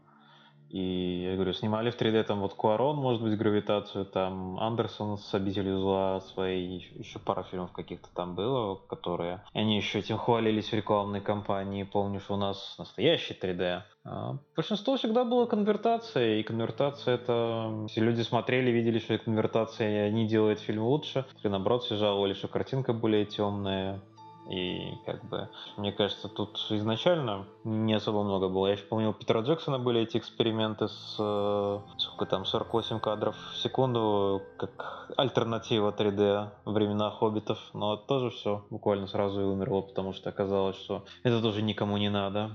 [0.73, 5.31] И я говорю, снимали в 3D там вот Куарон, может быть, гравитацию, там Андерсон с
[5.35, 9.43] обителью зла своей, еще пара фильмов каких-то там было, которые...
[9.53, 11.83] Они еще этим хвалились в рекламной кампании.
[11.83, 13.83] Помню, что у нас настоящий 3D.
[14.05, 17.71] А большинство всегда было конвертация, и конвертация это...
[17.83, 22.47] Если люди смотрели, видели, что конвертация не делает фильм лучше, или наоборот все жаловали, что
[22.47, 24.01] картинка более темная,
[24.49, 28.67] и как бы, мне кажется, тут изначально не особо много было.
[28.67, 33.35] Я еще помню, у Питера Джексона были эти эксперименты с, э, сколько там, 48 кадров
[33.53, 37.59] в секунду, как альтернатива 3D времена Хоббитов.
[37.73, 42.09] Но тоже все буквально сразу и умерло, потому что оказалось, что это тоже никому не
[42.09, 42.51] надо.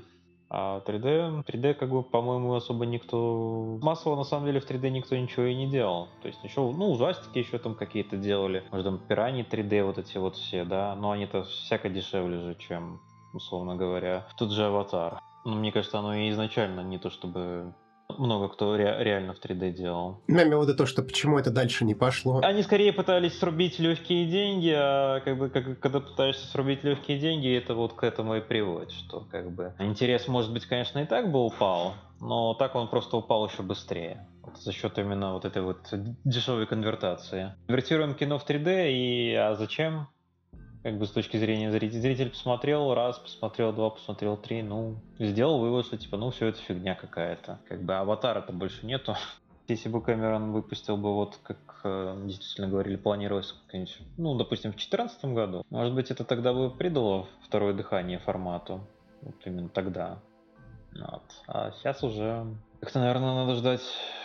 [0.51, 3.79] А 3D, 3D как бы, по-моему, особо никто...
[3.83, 6.09] Массово, на самом деле, в 3D никто ничего и не делал.
[6.23, 8.65] То есть еще, ну, ужастики еще там какие-то делали.
[8.71, 10.95] Может, там пираньи 3D вот эти вот все, да.
[10.97, 13.01] Но они-то всяко дешевле же, чем,
[13.35, 15.21] условно говоря, тут же Аватар.
[15.45, 17.75] Но мне кажется, оно и изначально не то чтобы
[18.17, 20.21] много кто ре- реально в 3D делал.
[20.29, 22.41] Я имею в виду то, что почему это дальше не пошло.
[22.43, 27.55] Они скорее пытались срубить легкие деньги, а как бы как, когда пытаешься срубить легкие деньги,
[27.57, 31.31] это вот к этому и приводит, что как бы интерес, может быть, конечно, и так
[31.31, 34.27] бы упал, но так он просто упал еще быстрее.
[34.43, 35.81] Вот за счет именно вот этой вот
[36.25, 37.55] дешевой конвертации.
[37.67, 40.09] Конвертируем кино в 3D, и а зачем?
[40.83, 42.01] Как бы с точки зрения зрителя.
[42.01, 46.59] Зритель посмотрел раз, посмотрел два, посмотрел три, ну, сделал вывод, что типа, ну, все это
[46.61, 47.59] фигня какая-то.
[47.69, 49.17] Как бы аватара-то больше нету.
[49.69, 53.55] Если бы Кэмерон выпустил бы, вот как э, действительно говорили, планировалось,
[54.17, 58.81] ну, допустим, в 2014 году, может быть, это тогда бы придало второе дыхание формату.
[59.21, 60.21] Вот именно тогда.
[60.95, 61.23] Вот.
[61.47, 62.47] А сейчас уже
[62.81, 63.83] как-то, наверное, надо ждать,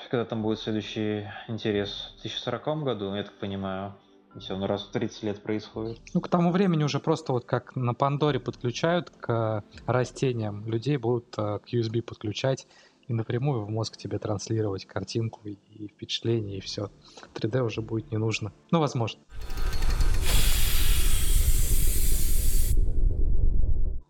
[0.10, 2.14] когда там будет следующий интерес.
[2.20, 3.96] В 2040 году, я так понимаю.
[4.36, 6.00] Если он раз в 30 лет происходит.
[6.14, 11.36] Ну, к тому времени уже просто вот как на Пандоре подключают к растениям, людей будут
[11.38, 12.68] э, к USB подключать
[13.08, 16.90] и напрямую в мозг тебе транслировать картинку и впечатление, и все.
[17.36, 18.54] 3D уже будет не нужно.
[18.72, 19.22] Ну, возможно.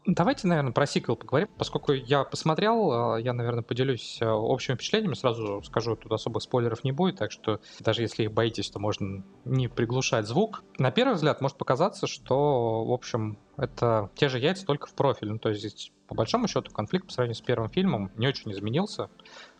[0.05, 1.47] Давайте, наверное, про сиквел поговорим.
[1.57, 5.13] Поскольку я посмотрел, э, я, наверное, поделюсь э, общими впечатлениями.
[5.13, 9.23] Сразу скажу, тут особых спойлеров не будет, так что даже если их боитесь, то можно
[9.45, 10.63] не приглушать звук.
[10.77, 15.29] На первый взгляд может показаться, что, в общем, это те же яйца, только в профиль.
[15.29, 19.09] Ну, то есть по большому счету, конфликт по сравнению с первым фильмом не очень изменился.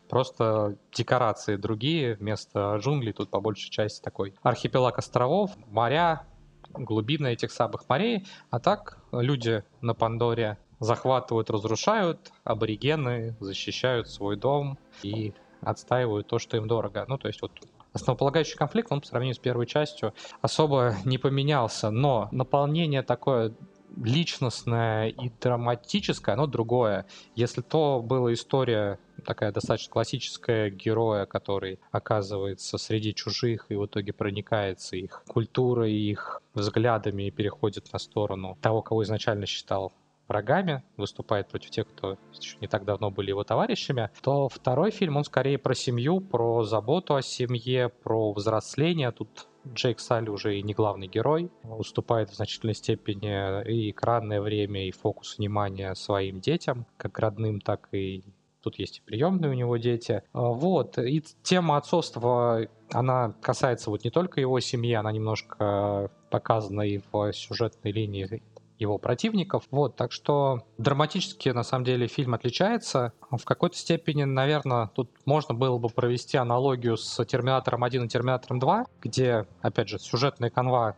[0.10, 6.28] Просто декорации другие, вместо джунглей тут по большей части такой архипелаг островов, моря,
[6.74, 8.26] глубины этих самых морей.
[8.50, 16.58] А так люди на Пандоре захватывают, разрушают, аборигены защищают свой дом и отстаивают то, что
[16.58, 17.06] им дорого.
[17.08, 17.52] Ну, то есть вот
[17.94, 23.54] основополагающий конфликт, он по сравнению с первой частью особо не поменялся, но наполнение такое
[24.02, 27.06] личностное и драматическое, оно другое.
[27.36, 34.14] Если то была история такая достаточно классическая героя, который оказывается среди чужих и в итоге
[34.14, 39.94] проникается их культурой, их взглядами и переходит на сторону того, кого изначально считал
[40.28, 45.18] врагами, выступает против тех, кто еще не так давно были его товарищами, то второй фильм,
[45.18, 49.12] он скорее про семью, про заботу о семье, про взросление.
[49.12, 54.88] Тут Джейк Салли уже и не главный герой, уступает в значительной степени и экранное время,
[54.88, 58.24] и фокус внимания своим детям, как родным, так и
[58.62, 60.24] тут есть и приемные у него дети.
[60.32, 66.82] А, вот, и тема отцовства, она касается вот не только его семьи, она немножко показана
[66.82, 68.42] и в сюжетной линии
[68.80, 69.64] его противников.
[69.72, 73.14] Вот, так что драматически, на самом деле, фильм отличается.
[73.30, 78.60] В какой-то степени, наверное, тут можно было бы провести аналогию с «Терминатором 1» и «Терминатором
[78.60, 80.96] 2», где, опять же, сюжетная канва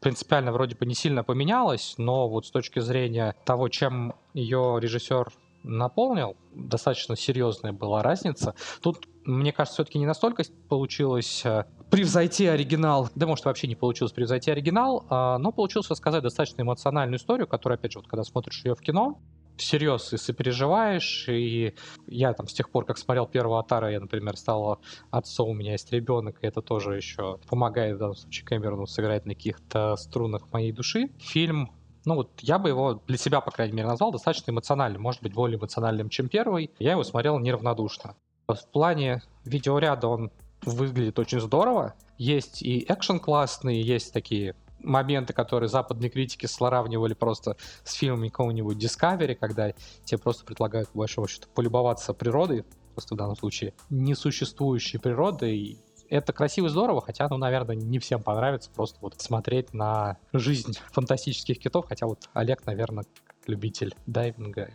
[0.00, 5.32] принципиально вроде бы не сильно поменялась, но вот с точки зрения того, чем ее режиссер
[5.62, 8.54] наполнил, достаточно серьезная была разница.
[8.80, 14.12] Тут, мне кажется, все-таки не настолько получилось э, превзойти оригинал, да может вообще не получилось
[14.12, 18.64] превзойти оригинал, а, но получилось рассказать достаточно эмоциональную историю, которая, опять же, вот когда смотришь
[18.64, 19.20] ее в кино,
[19.56, 21.74] всерьез и сопереживаешь, и
[22.06, 25.72] я там с тех пор, как смотрел первого Атара, я, например, стал отцом, у меня
[25.72, 30.52] есть ребенок, и это тоже еще помогает в данном случае Кэмерону сыграть на каких-то струнах
[30.52, 31.10] моей души.
[31.18, 31.70] Фильм
[32.06, 35.34] ну вот я бы его для себя, по крайней мере, назвал достаточно эмоциональным, может быть,
[35.34, 36.70] более эмоциональным, чем первый.
[36.78, 38.14] Я его смотрел неравнодушно.
[38.46, 40.30] В плане видеоряда он
[40.62, 41.94] выглядит очень здорово.
[42.16, 48.76] Есть и экшен классный, есть такие моменты, которые западные критики сравнивали просто с фильмами какого-нибудь
[48.76, 49.72] Discovery, когда
[50.04, 52.64] тебе просто предлагают, по большому счету, полюбоваться природой,
[52.94, 55.78] просто в данном случае несуществующей природой.
[56.10, 60.74] Это красиво и здорово, хотя, ну, наверное, не всем понравится просто вот смотреть на жизнь
[60.92, 63.04] фантастических китов, хотя вот Олег, наверное,
[63.46, 64.70] любитель дайвинга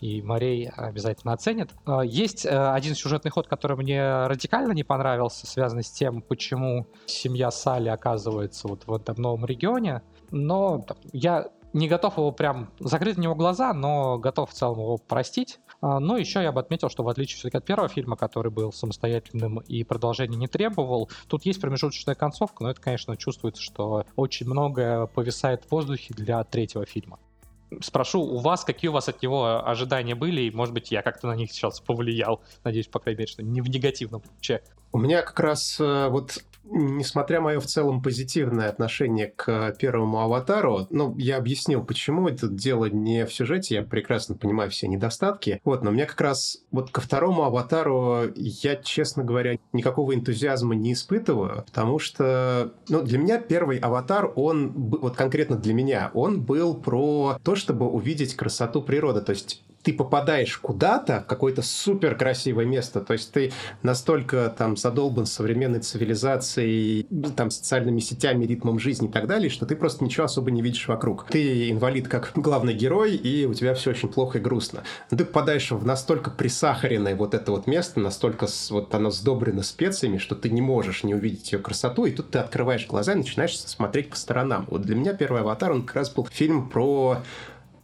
[0.00, 1.70] и морей обязательно оценит.
[1.84, 6.86] А, есть э, один сюжетный ход, который мне радикально не понравился, связанный с тем, почему
[7.06, 10.02] семья Салли оказывается вот в этом новом регионе.
[10.30, 14.98] Но я не готов его прям закрыть на него глаза, но готов в целом его
[14.98, 15.60] простить.
[15.80, 18.72] А, но еще я бы отметил, что в отличие все-таки от первого фильма, который был
[18.72, 24.46] самостоятельным и продолжения не требовал, тут есть промежуточная концовка, но это, конечно, чувствуется, что очень
[24.46, 27.18] многое повисает в воздухе для третьего фильма
[27.80, 31.26] спрошу у вас, какие у вас от него ожидания были, и, может быть, я как-то
[31.26, 32.40] на них сейчас повлиял.
[32.64, 34.62] Надеюсь, по крайней мере, что не в негативном ключе.
[34.92, 36.38] У меня как раз э, вот
[36.70, 42.86] несмотря мое в целом позитивное отношение к первому аватару, ну, я объяснил, почему это дело
[42.86, 45.60] не в сюжете, я прекрасно понимаю все недостатки.
[45.64, 50.92] Вот, но мне как раз вот ко второму аватару я, честно говоря, никакого энтузиазма не
[50.92, 56.74] испытываю, потому что, ну, для меня первый аватар, он, вот конкретно для меня, он был
[56.74, 59.20] про то, чтобы увидеть красоту природы.
[59.20, 63.52] То есть ты попадаешь куда-то, в какое-то супер красивое место, то есть ты
[63.84, 69.76] настолько там задолбан современной цивилизацией, там социальными сетями, ритмом жизни и так далее, что ты
[69.76, 71.28] просто ничего особо не видишь вокруг.
[71.28, 74.82] Ты инвалид как главный герой, и у тебя все очень плохо и грустно.
[75.12, 80.18] Но ты попадаешь в настолько присахаренное вот это вот место, настолько вот оно сдобрено специями,
[80.18, 83.56] что ты не можешь не увидеть ее красоту, и тут ты открываешь глаза и начинаешь
[83.56, 84.66] смотреть по сторонам.
[84.68, 87.18] Вот для меня первый «Аватар», он как раз был фильм про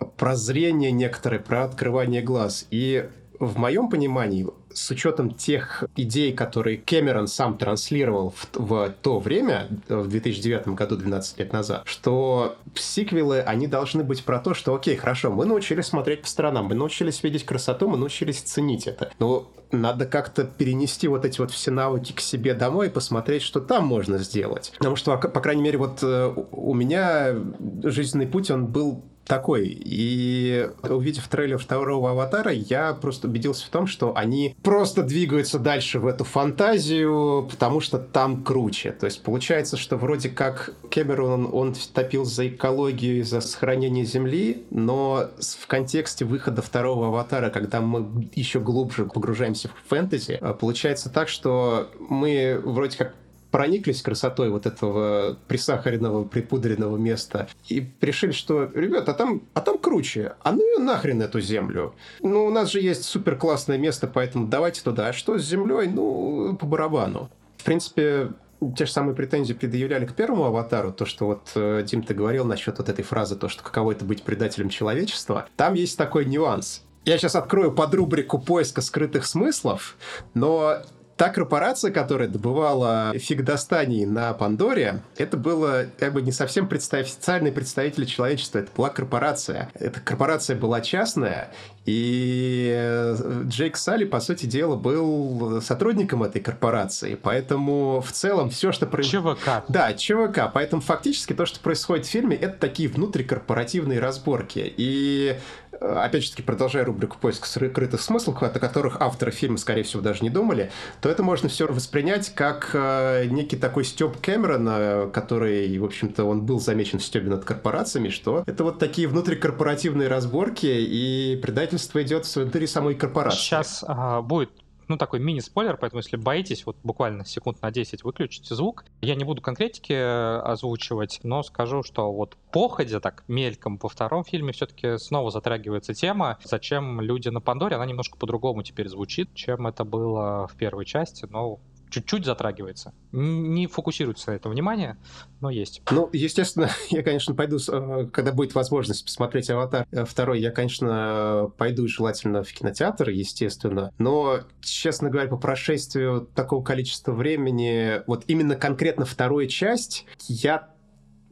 [0.04, 2.66] прозрение некоторое, про открывание глаз.
[2.70, 3.08] И
[3.42, 9.66] в моем понимании, с учетом тех идей, которые Кэмерон сам транслировал в, в то время,
[9.88, 14.94] в 2009 году, 12 лет назад, что сиквелы, они должны быть про то, что, окей,
[14.96, 19.10] хорошо, мы научились смотреть по сторонам, мы научились видеть красоту, мы научились ценить это.
[19.18, 23.60] Но надо как-то перенести вот эти вот все навыки к себе домой и посмотреть, что
[23.60, 24.72] там можно сделать.
[24.78, 27.34] Потому что, по крайней мере, вот э, у меня
[27.82, 29.68] жизненный путь, он был такой.
[29.68, 35.98] И увидев трейлер второго аватара, я просто убедился в том, что они просто двигаются дальше
[35.98, 38.92] в эту фантазию, потому что там круче.
[38.92, 45.28] То есть получается, что вроде как Кэмерон, он топил за экологию, за сохранение Земли, но
[45.38, 51.90] в контексте выхода второго аватара, когда мы еще глубже погружаемся в фэнтези, получается так, что
[51.98, 53.14] мы вроде как
[53.52, 59.78] прониклись красотой вот этого присахаренного, припудренного места и решили, что, ребят, а там, а там
[59.78, 61.94] круче, а ну и нахрен эту землю.
[62.20, 65.08] Ну, у нас же есть супер классное место, поэтому давайте туда.
[65.08, 65.86] А что с землей?
[65.88, 67.30] Ну, по барабану.
[67.58, 68.30] В принципе,
[68.76, 72.44] те же самые претензии предъявляли к первому аватару, то, что вот э, Дим, ты говорил
[72.46, 75.46] насчет вот этой фразы, то, что каково это быть предателем человечества.
[75.56, 76.82] Там есть такой нюанс.
[77.04, 79.96] Я сейчас открою под рубрику поиска скрытых смыслов,
[80.34, 80.78] но
[81.22, 87.02] та корпорация, которая добывала фиг достаний на Пандоре, это было как бы не совсем представ...
[87.02, 89.70] официальный представитель человечества, это была корпорация.
[89.74, 91.52] Эта корпорация была частная,
[91.84, 98.72] и э, Джейк Салли, по сути дела, был сотрудником этой корпорации, поэтому в целом все,
[98.72, 99.38] что происходит...
[99.38, 99.64] ЧВК.
[99.68, 104.74] Да, ЧВК, поэтому фактически то, что происходит в фильме, это такие внутрикорпоративные разборки.
[104.76, 105.36] И
[105.82, 110.22] опять же таки, продолжая рубрику «Поиск скрытых смыслов», о которых авторы фильма, скорее всего, даже
[110.22, 110.70] не думали,
[111.00, 116.42] то это можно все воспринять как э, некий такой стёб Кэмерона, который, в общем-то, он
[116.42, 122.32] был замечен в стёбе над корпорациями, что это вот такие внутрикорпоративные разборки, и предательство идет
[122.34, 123.38] внутри самой корпорации.
[123.38, 124.50] Сейчас а, будет
[124.88, 128.84] ну, такой мини-спойлер, поэтому если боитесь, вот буквально секунд на 10 выключите звук.
[129.00, 134.24] Я не буду конкретики э, озвучивать, но скажу, что вот походя так мельком по втором
[134.24, 139.66] фильме все-таки снова затрагивается тема, зачем люди на Пандоре, она немножко по-другому теперь звучит, чем
[139.66, 141.58] это было в первой части, но
[141.92, 142.92] чуть-чуть затрагивается.
[143.12, 144.96] Не фокусируется на это внимание,
[145.40, 145.82] но есть.
[145.90, 151.52] Ну, естественно, я, конечно, пойду, э, когда будет возможность посмотреть «Аватар» э, второй, я, конечно,
[151.58, 153.92] пойду желательно в кинотеатр, естественно.
[153.98, 160.71] Но, честно говоря, по прошествию такого количества времени, вот именно конкретно вторую часть, я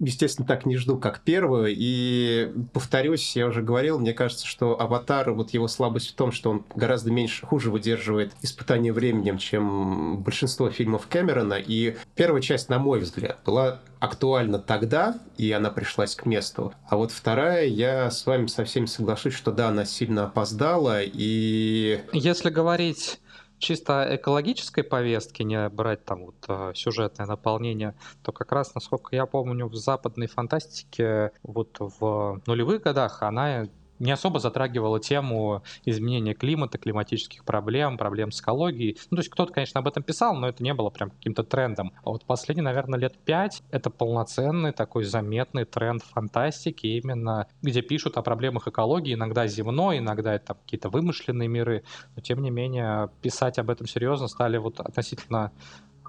[0.01, 1.74] естественно, так не жду, как первую.
[1.76, 6.51] И повторюсь, я уже говорил, мне кажется, что «Аватар», вот его слабость в том, что
[6.51, 11.55] он гораздо меньше, хуже выдерживает испытание временем, чем большинство фильмов Кэмерона.
[11.55, 16.72] И первая часть, на мой взгляд, была актуальна тогда, и она пришлась к месту.
[16.88, 22.01] А вот вторая, я с вами со всеми соглашусь, что да, она сильно опоздала, и...
[22.12, 23.20] Если говорить
[23.61, 29.26] чисто экологической повестки, не брать там вот э, сюжетное наполнение, то как раз, насколько я
[29.26, 33.68] помню, в западной фантастике вот в нулевых годах она
[34.01, 38.98] не особо затрагивала тему изменения климата, климатических проблем, проблем с экологией.
[39.11, 41.92] Ну, то есть кто-то, конечно, об этом писал, но это не было прям каким-то трендом.
[42.03, 48.16] А вот последние, наверное, лет пять это полноценный такой заметный тренд фантастики, именно где пишут
[48.16, 51.84] о проблемах экологии, иногда земной, иногда это какие-то вымышленные миры,
[52.16, 55.53] но тем не менее писать об этом серьезно стали вот относительно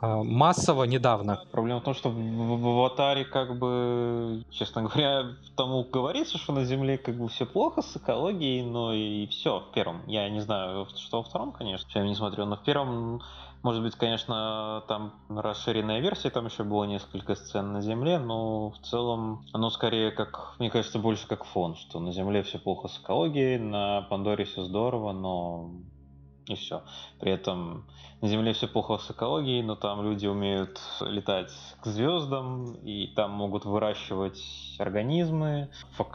[0.01, 1.43] массово недавно.
[1.51, 6.65] Проблема в том, что в, в аватаре, как бы, честно говоря, тому говорится, что на
[6.65, 10.01] Земле как бы все плохо с экологией, но и все в первом.
[10.07, 13.21] Я не знаю, что во втором, конечно, я не смотрел, но в первом,
[13.61, 18.79] может быть, конечно, там расширенная версия, там еще было несколько сцен на Земле, но в
[18.79, 22.97] целом оно скорее как, мне кажется, больше как фон, что на Земле все плохо с
[22.97, 25.69] экологией, на Пандоре все здорово, но
[26.47, 26.83] и все.
[27.19, 27.85] При этом
[28.21, 33.31] на Земле все плохо с экологией, но там люди умеют летать к звездам, и там
[33.31, 34.41] могут выращивать
[34.77, 35.69] организмы,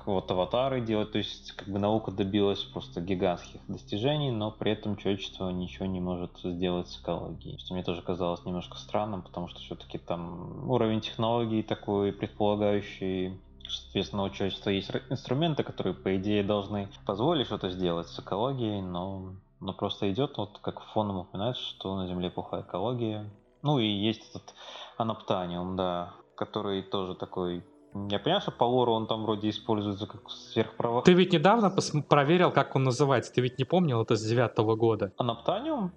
[0.04, 4.96] вот аватары делать, то есть как бы наука добилась просто гигантских достижений, но при этом
[4.96, 7.58] человечество ничего не может сделать с экологией.
[7.58, 14.22] Что мне тоже казалось немножко странным, потому что все-таки там уровень технологий такой предполагающий Соответственно,
[14.22, 19.72] у человечества есть инструменты, которые, по идее, должны позволить что-то сделать с экологией, но но
[19.72, 23.30] просто идет, вот как фоном упоминает, что на Земле плохая экология.
[23.62, 24.54] Ну и есть этот
[24.96, 27.64] анаптаниум, да, который тоже такой
[28.10, 31.02] я понимаю, что по лору он там вроде используется как сверхправо.
[31.02, 31.74] Ты ведь недавно
[32.08, 33.32] проверил, как он называется.
[33.32, 35.12] Ты ведь не помнил это с девятого года?
[35.16, 35.92] Анаптаниум?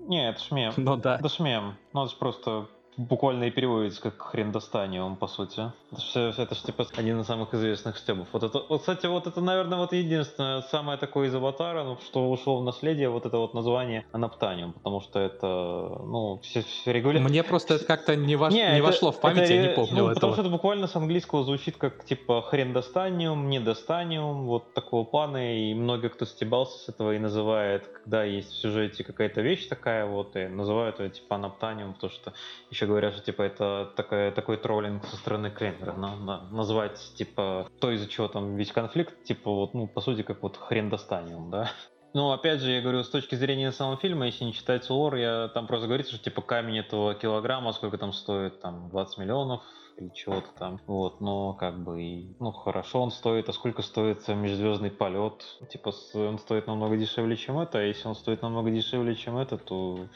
[0.00, 0.72] Не, это ж мем.
[0.78, 1.16] Ну да.
[1.16, 1.76] Это ж мем.
[1.92, 5.72] Ну это ж просто буквально и переводится как хрен достанием, по сути.
[6.14, 8.28] Это, это же типа один из самых известных стебов.
[8.32, 12.30] Вот это, вот, кстати, вот это, наверное, вот единственное, самое такое из аватара, ну, что
[12.30, 17.28] ушло в наследие, вот это вот название анаптаниум, потому что это, ну, все, все регулярно...
[17.28, 18.52] Мне просто это как-то не, вош...
[18.52, 20.14] не, не это, вошло в память, это, я не помню ну, этого.
[20.14, 25.04] Потому что это буквально с английского звучит как, типа, хрен достаниум, не достаниум, вот такого
[25.04, 29.66] плана, и много кто стебался с этого и называет, когда есть в сюжете какая-то вещь
[29.66, 32.32] такая, вот, и называют ее, типа, анаптаниум, потому что
[32.70, 35.92] еще еще говорят, что типа это такая, такой троллинг со стороны Кремера.
[35.92, 40.22] На, на, назвать типа то, из-за чего там весь конфликт, типа вот, ну, по сути,
[40.22, 41.70] как вот хрен достанем, да.
[42.14, 45.48] Ну, опять же, я говорю, с точки зрения самого фильма, если не читать лор, я
[45.48, 49.62] там просто говорится, что типа камень этого килограмма, сколько там стоит, там 20 миллионов
[49.96, 50.78] или чего-то там.
[50.86, 55.42] Вот, но как бы, ну, хорошо он стоит, а сколько стоит межзвездный полет?
[55.70, 59.56] Типа, он стоит намного дешевле, чем это, а если он стоит намного дешевле, чем это,
[59.56, 60.06] то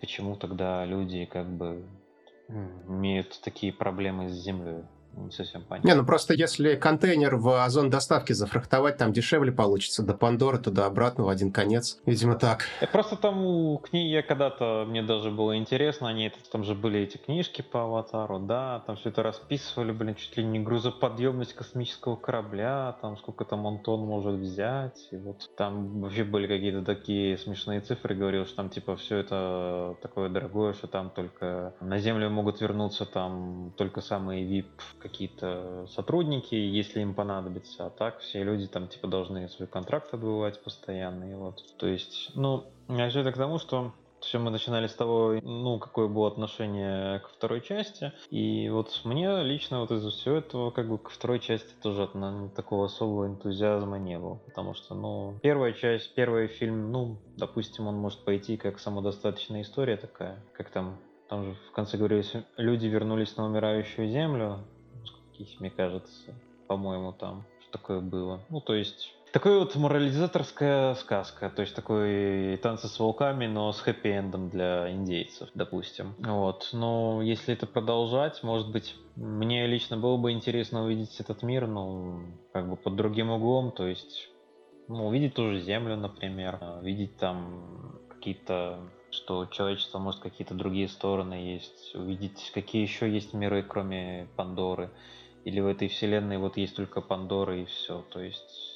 [0.00, 1.84] почему тогда люди как бы
[2.48, 4.84] имеют такие проблемы с Землей.
[5.16, 5.88] Не совсем понятно.
[5.88, 10.02] Не, ну просто если контейнер в озон доставки зафрахтовать, там дешевле получится.
[10.02, 12.00] До Пандоры туда-обратно в один конец.
[12.06, 12.64] Видимо, так.
[12.80, 17.16] Я просто там книги я когда-то, мне даже было интересно, они, там же были эти
[17.16, 22.96] книжки по Аватару, да, там все это расписывали, блин, чуть ли не грузоподъемность космического корабля,
[23.00, 28.14] там сколько там Антон может взять, и вот там вообще были какие-то такие смешные цифры,
[28.14, 33.06] говорил, что там типа все это такое дорогое, что там только на Землю могут вернуться
[33.06, 34.66] там только самые VIP
[35.04, 40.62] какие-то сотрудники, если им понадобится, а так все люди там типа должны свой контракт отбывать
[40.64, 44.86] постоянно, и вот, то есть, ну, я все это к тому, что все мы начинали
[44.86, 48.10] с того, ну, какое было отношение к второй части.
[48.30, 52.08] И вот мне лично вот из-за всего этого, как бы, к второй части тоже
[52.56, 54.36] такого особого энтузиазма не было.
[54.46, 59.98] Потому что, ну, первая часть, первый фильм, ну, допустим, он может пойти как самодостаточная история
[59.98, 60.98] такая, как там
[61.28, 64.58] там же в конце говорилось, люди вернулись на умирающую землю.
[65.60, 66.34] Мне кажется,
[66.66, 68.40] по-моему, там что такое было.
[68.50, 73.80] Ну, то есть такой вот морализаторская сказка, то есть такой танцы с волками, но с
[73.80, 76.14] хэппи-эндом для индейцев, допустим.
[76.18, 81.66] Вот, но если это продолжать, может быть, мне лично было бы интересно увидеть этот мир,
[81.66, 82.20] ну,
[82.52, 84.28] как бы под другим углом, то есть,
[84.86, 88.78] ну, увидеть ту же Землю, например, видеть там какие-то
[89.10, 94.90] что человечество может какие-то другие стороны есть, увидеть, какие еще есть миры, кроме Пандоры.
[95.44, 98.04] Или в этой вселенной вот есть только Пандора и все.
[98.10, 98.74] То есть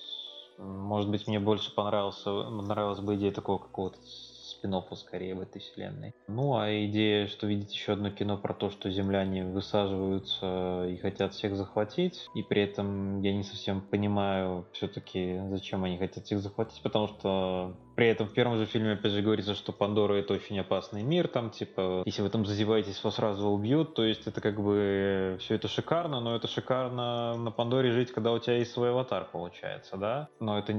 [0.59, 6.13] может быть, мне больше понравился, понравилась бы идея такого какого-то спин скорее в этой вселенной.
[6.27, 11.33] Ну, а идея, что видеть еще одно кино про то, что земляне высаживаются и хотят
[11.35, 16.83] всех захватить, и при этом я не совсем понимаю все-таки, зачем они хотят всех захватить,
[16.83, 20.57] потому что при этом в первом же фильме, опять же, говорится, что Пандора это очень
[20.61, 24.63] опасный мир, там, типа, если вы там зазеваетесь, вас сразу убьют, то есть это как
[24.63, 28.91] бы все это шикарно, но это шикарно на Пандоре жить, когда у тебя есть свой
[28.91, 30.29] аватар, получается, да?
[30.39, 30.73] Но это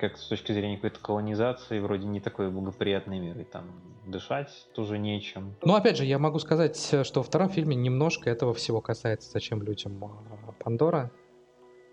[0.00, 3.64] как с точки зрения какой-то колонизации, вроде не такой благоприятный мир, и там
[4.06, 5.56] дышать тоже нечем.
[5.60, 9.62] Ну, опять же, я могу сказать, что во втором фильме немножко этого всего касается, зачем
[9.62, 11.10] людям а, Пандора.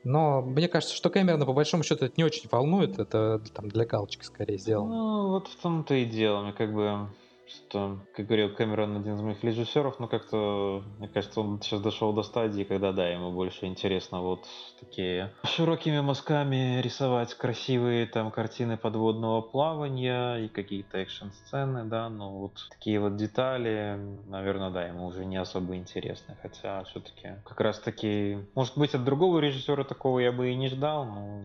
[0.03, 3.85] Но мне кажется, что Кэмерона по большому счету это не очень волнует, это там для
[3.85, 4.95] галочки скорее сделано.
[4.95, 6.41] Ну, вот в том-то и дело.
[6.43, 7.07] Мне как бы
[7.51, 12.13] что, как говорил Кэмерон, один из моих режиссеров, но как-то, мне кажется, он сейчас дошел
[12.13, 14.45] до стадии, когда, да, ему больше интересно вот
[14.79, 22.67] такие широкими мазками рисовать красивые там картины подводного плавания и какие-то экшн-сцены, да, но вот
[22.69, 28.77] такие вот детали, наверное, да, ему уже не особо интересны, хотя все-таки как раз-таки, может
[28.77, 31.41] быть, от другого режиссера такого я бы и не ждал, но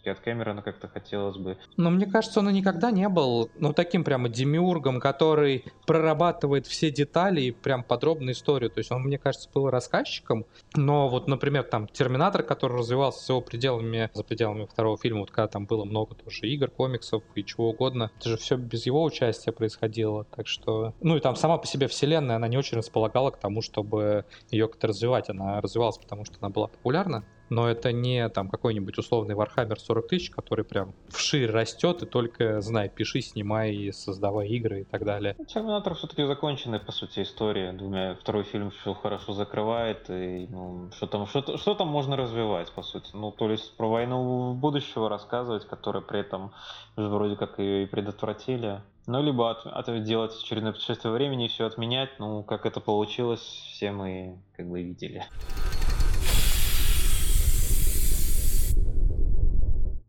[0.00, 1.58] все-таки от Кэмерона как-то хотелось бы.
[1.76, 6.90] Но мне кажется, он и никогда не был, ну, таким прямо демиургом, который прорабатывает все
[6.90, 8.70] детали и прям подробную историю.
[8.70, 13.32] То есть он, мне кажется, был рассказчиком, но вот, например, там Терминатор, который развивался за
[13.34, 17.44] его пределами, за пределами второго фильма, вот когда там было много тоже игр, комиксов и
[17.44, 20.94] чего угодно, это же все без его участия происходило, так что...
[21.00, 24.68] Ну и там сама по себе вселенная, она не очень располагала к тому, чтобы ее
[24.68, 25.28] как-то развивать.
[25.28, 30.08] Она развивалась, потому что она была популярна, но это не там какой-нибудь условный Warhammer 40
[30.08, 35.34] тысяч, который прям вширь растет и только, знай, пиши, снимай, создавай игры и так далее.
[35.36, 37.72] Ну, Терминатор все-таки законченная, по сути, история.
[37.72, 42.70] Двумя, второй фильм все хорошо закрывает, и ну, что там, что, что там можно развивать,
[42.72, 43.10] по сути?
[43.12, 46.52] Ну, то есть про войну будущего рассказывать, которая при этом
[46.96, 48.80] вроде как ее и предотвратили.
[49.06, 52.10] Ну, либо от, от, делать очередное путешествие времени и все отменять.
[52.18, 55.24] Ну, как это получилось, все мы как бы видели.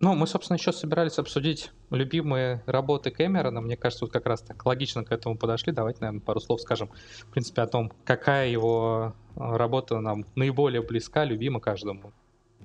[0.02, 3.62] Ну, мы, собственно, еще собирались обсудить любимые работы Кэмерона.
[3.62, 5.72] Мне кажется, вот как раз так логично к этому подошли.
[5.72, 6.90] Давайте, наверное, пару слов скажем,
[7.20, 12.14] в принципе, о том, какая его а, работа нам наиболее близка, любима каждому.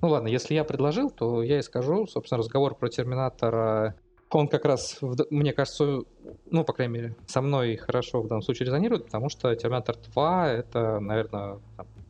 [0.01, 2.07] Ну ладно, если я предложил, то я и скажу.
[2.07, 3.95] Собственно, разговор про Терминатора,
[4.31, 4.97] он как раз,
[5.29, 6.01] мне кажется,
[6.49, 10.49] ну, по крайней мере, со мной хорошо в данном случае резонирует, потому что Терминатор 2—
[10.53, 11.59] это, наверное,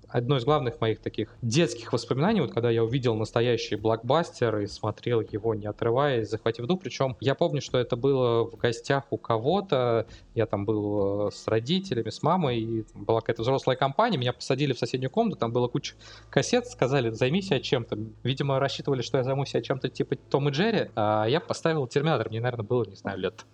[0.09, 5.21] одно из главных моих таких детских воспоминаний, вот когда я увидел настоящий блокбастер и смотрел
[5.21, 6.81] его не отрываясь, захватив дух.
[6.81, 10.07] Причем я помню, что это было в гостях у кого-то.
[10.35, 14.17] Я там был э, с родителями, с мамой, и была какая-то взрослая компания.
[14.17, 15.95] Меня посадили в соседнюю комнату, там было куча
[16.29, 17.97] кассет, сказали, займись себя чем-то.
[18.23, 20.89] Видимо, рассчитывали, что я займусь себя чем-то типа Том и Джерри.
[20.95, 22.29] А я поставил Терминатор.
[22.29, 23.45] Мне, наверное, было, не знаю, лет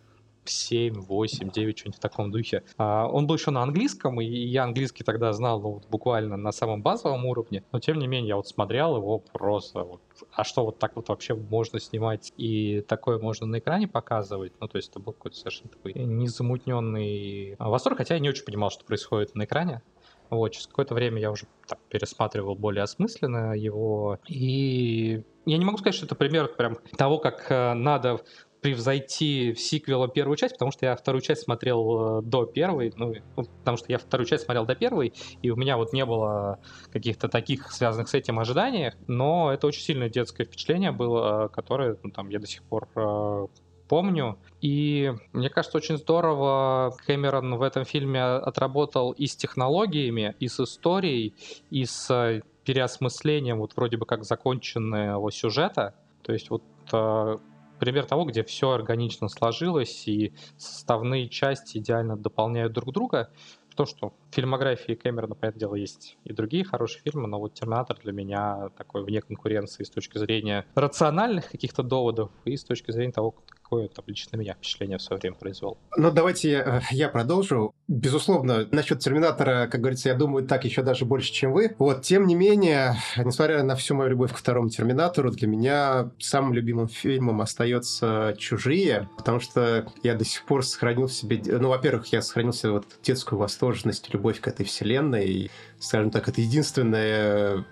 [0.50, 2.64] 7, 8, 9, что-нибудь в таком духе.
[2.78, 6.52] А, он был еще на английском, и я английский тогда знал ну, вот, буквально на
[6.52, 10.02] самом базовом уровне, но тем не менее я вот смотрел его просто, вот,
[10.34, 14.68] а что вот так вот вообще можно снимать и такое можно на экране показывать, ну
[14.68, 18.86] то есть это был какой-то совершенно такой незамутненный восторг, хотя я не очень понимал, что
[18.86, 19.82] происходит на экране,
[20.30, 24.20] Вот, через какое-то время я уже так, пересматривал более осмысленно его.
[24.28, 28.22] И я не могу сказать, что это пример прям того, как э, надо
[28.64, 33.43] превзойти сиквела первую часть, потому что я вторую часть смотрел э, до первой, ну, ну,
[33.59, 36.59] потому что я вторую часть смотрел до первой, и у меня вот не было
[36.91, 42.09] каких-то таких связанных с этим ожиданий, но это очень сильное детское впечатление было, которое ну,
[42.09, 43.47] там я до сих пор э,
[43.89, 44.39] помню.
[44.61, 50.57] И мне кажется, очень здорово Кэмерон в этом фильме отработал и с технологиями, и с
[50.61, 51.36] историей,
[51.70, 55.95] и с переосмыслением вот вроде бы как законченного сюжета.
[56.22, 57.38] То есть вот э,
[57.80, 63.32] пример того, где все органично сложилось и составные части идеально дополняют друг друга.
[63.76, 67.98] То, что в фильмографии Кэмерона, понятное дело, есть и другие хорошие фильмы, но вот «Терминатор»
[68.04, 73.14] для меня такой вне конкуренции с точки зрения рациональных каких-то доводов и с точки зрения
[73.14, 75.78] того, какое там лично меня впечатление в свое время произвел.
[75.97, 77.74] Ну, давайте я, э, я продолжу.
[77.88, 81.76] Безусловно, насчет Терминатора, как говорится, я думаю, так еще даже больше, чем вы.
[81.80, 86.53] Вот, тем не менее, несмотря на всю мою любовь к второму Терминатору, для меня самым
[86.53, 91.41] любимым фильмом остается «Чужие», потому что я до сих пор сохранил в себе...
[91.45, 95.26] Ну, во-первых, я сохранил себе вот детскую восторженность, любовь к этой вселенной.
[95.26, 97.66] И, скажем так, это единственное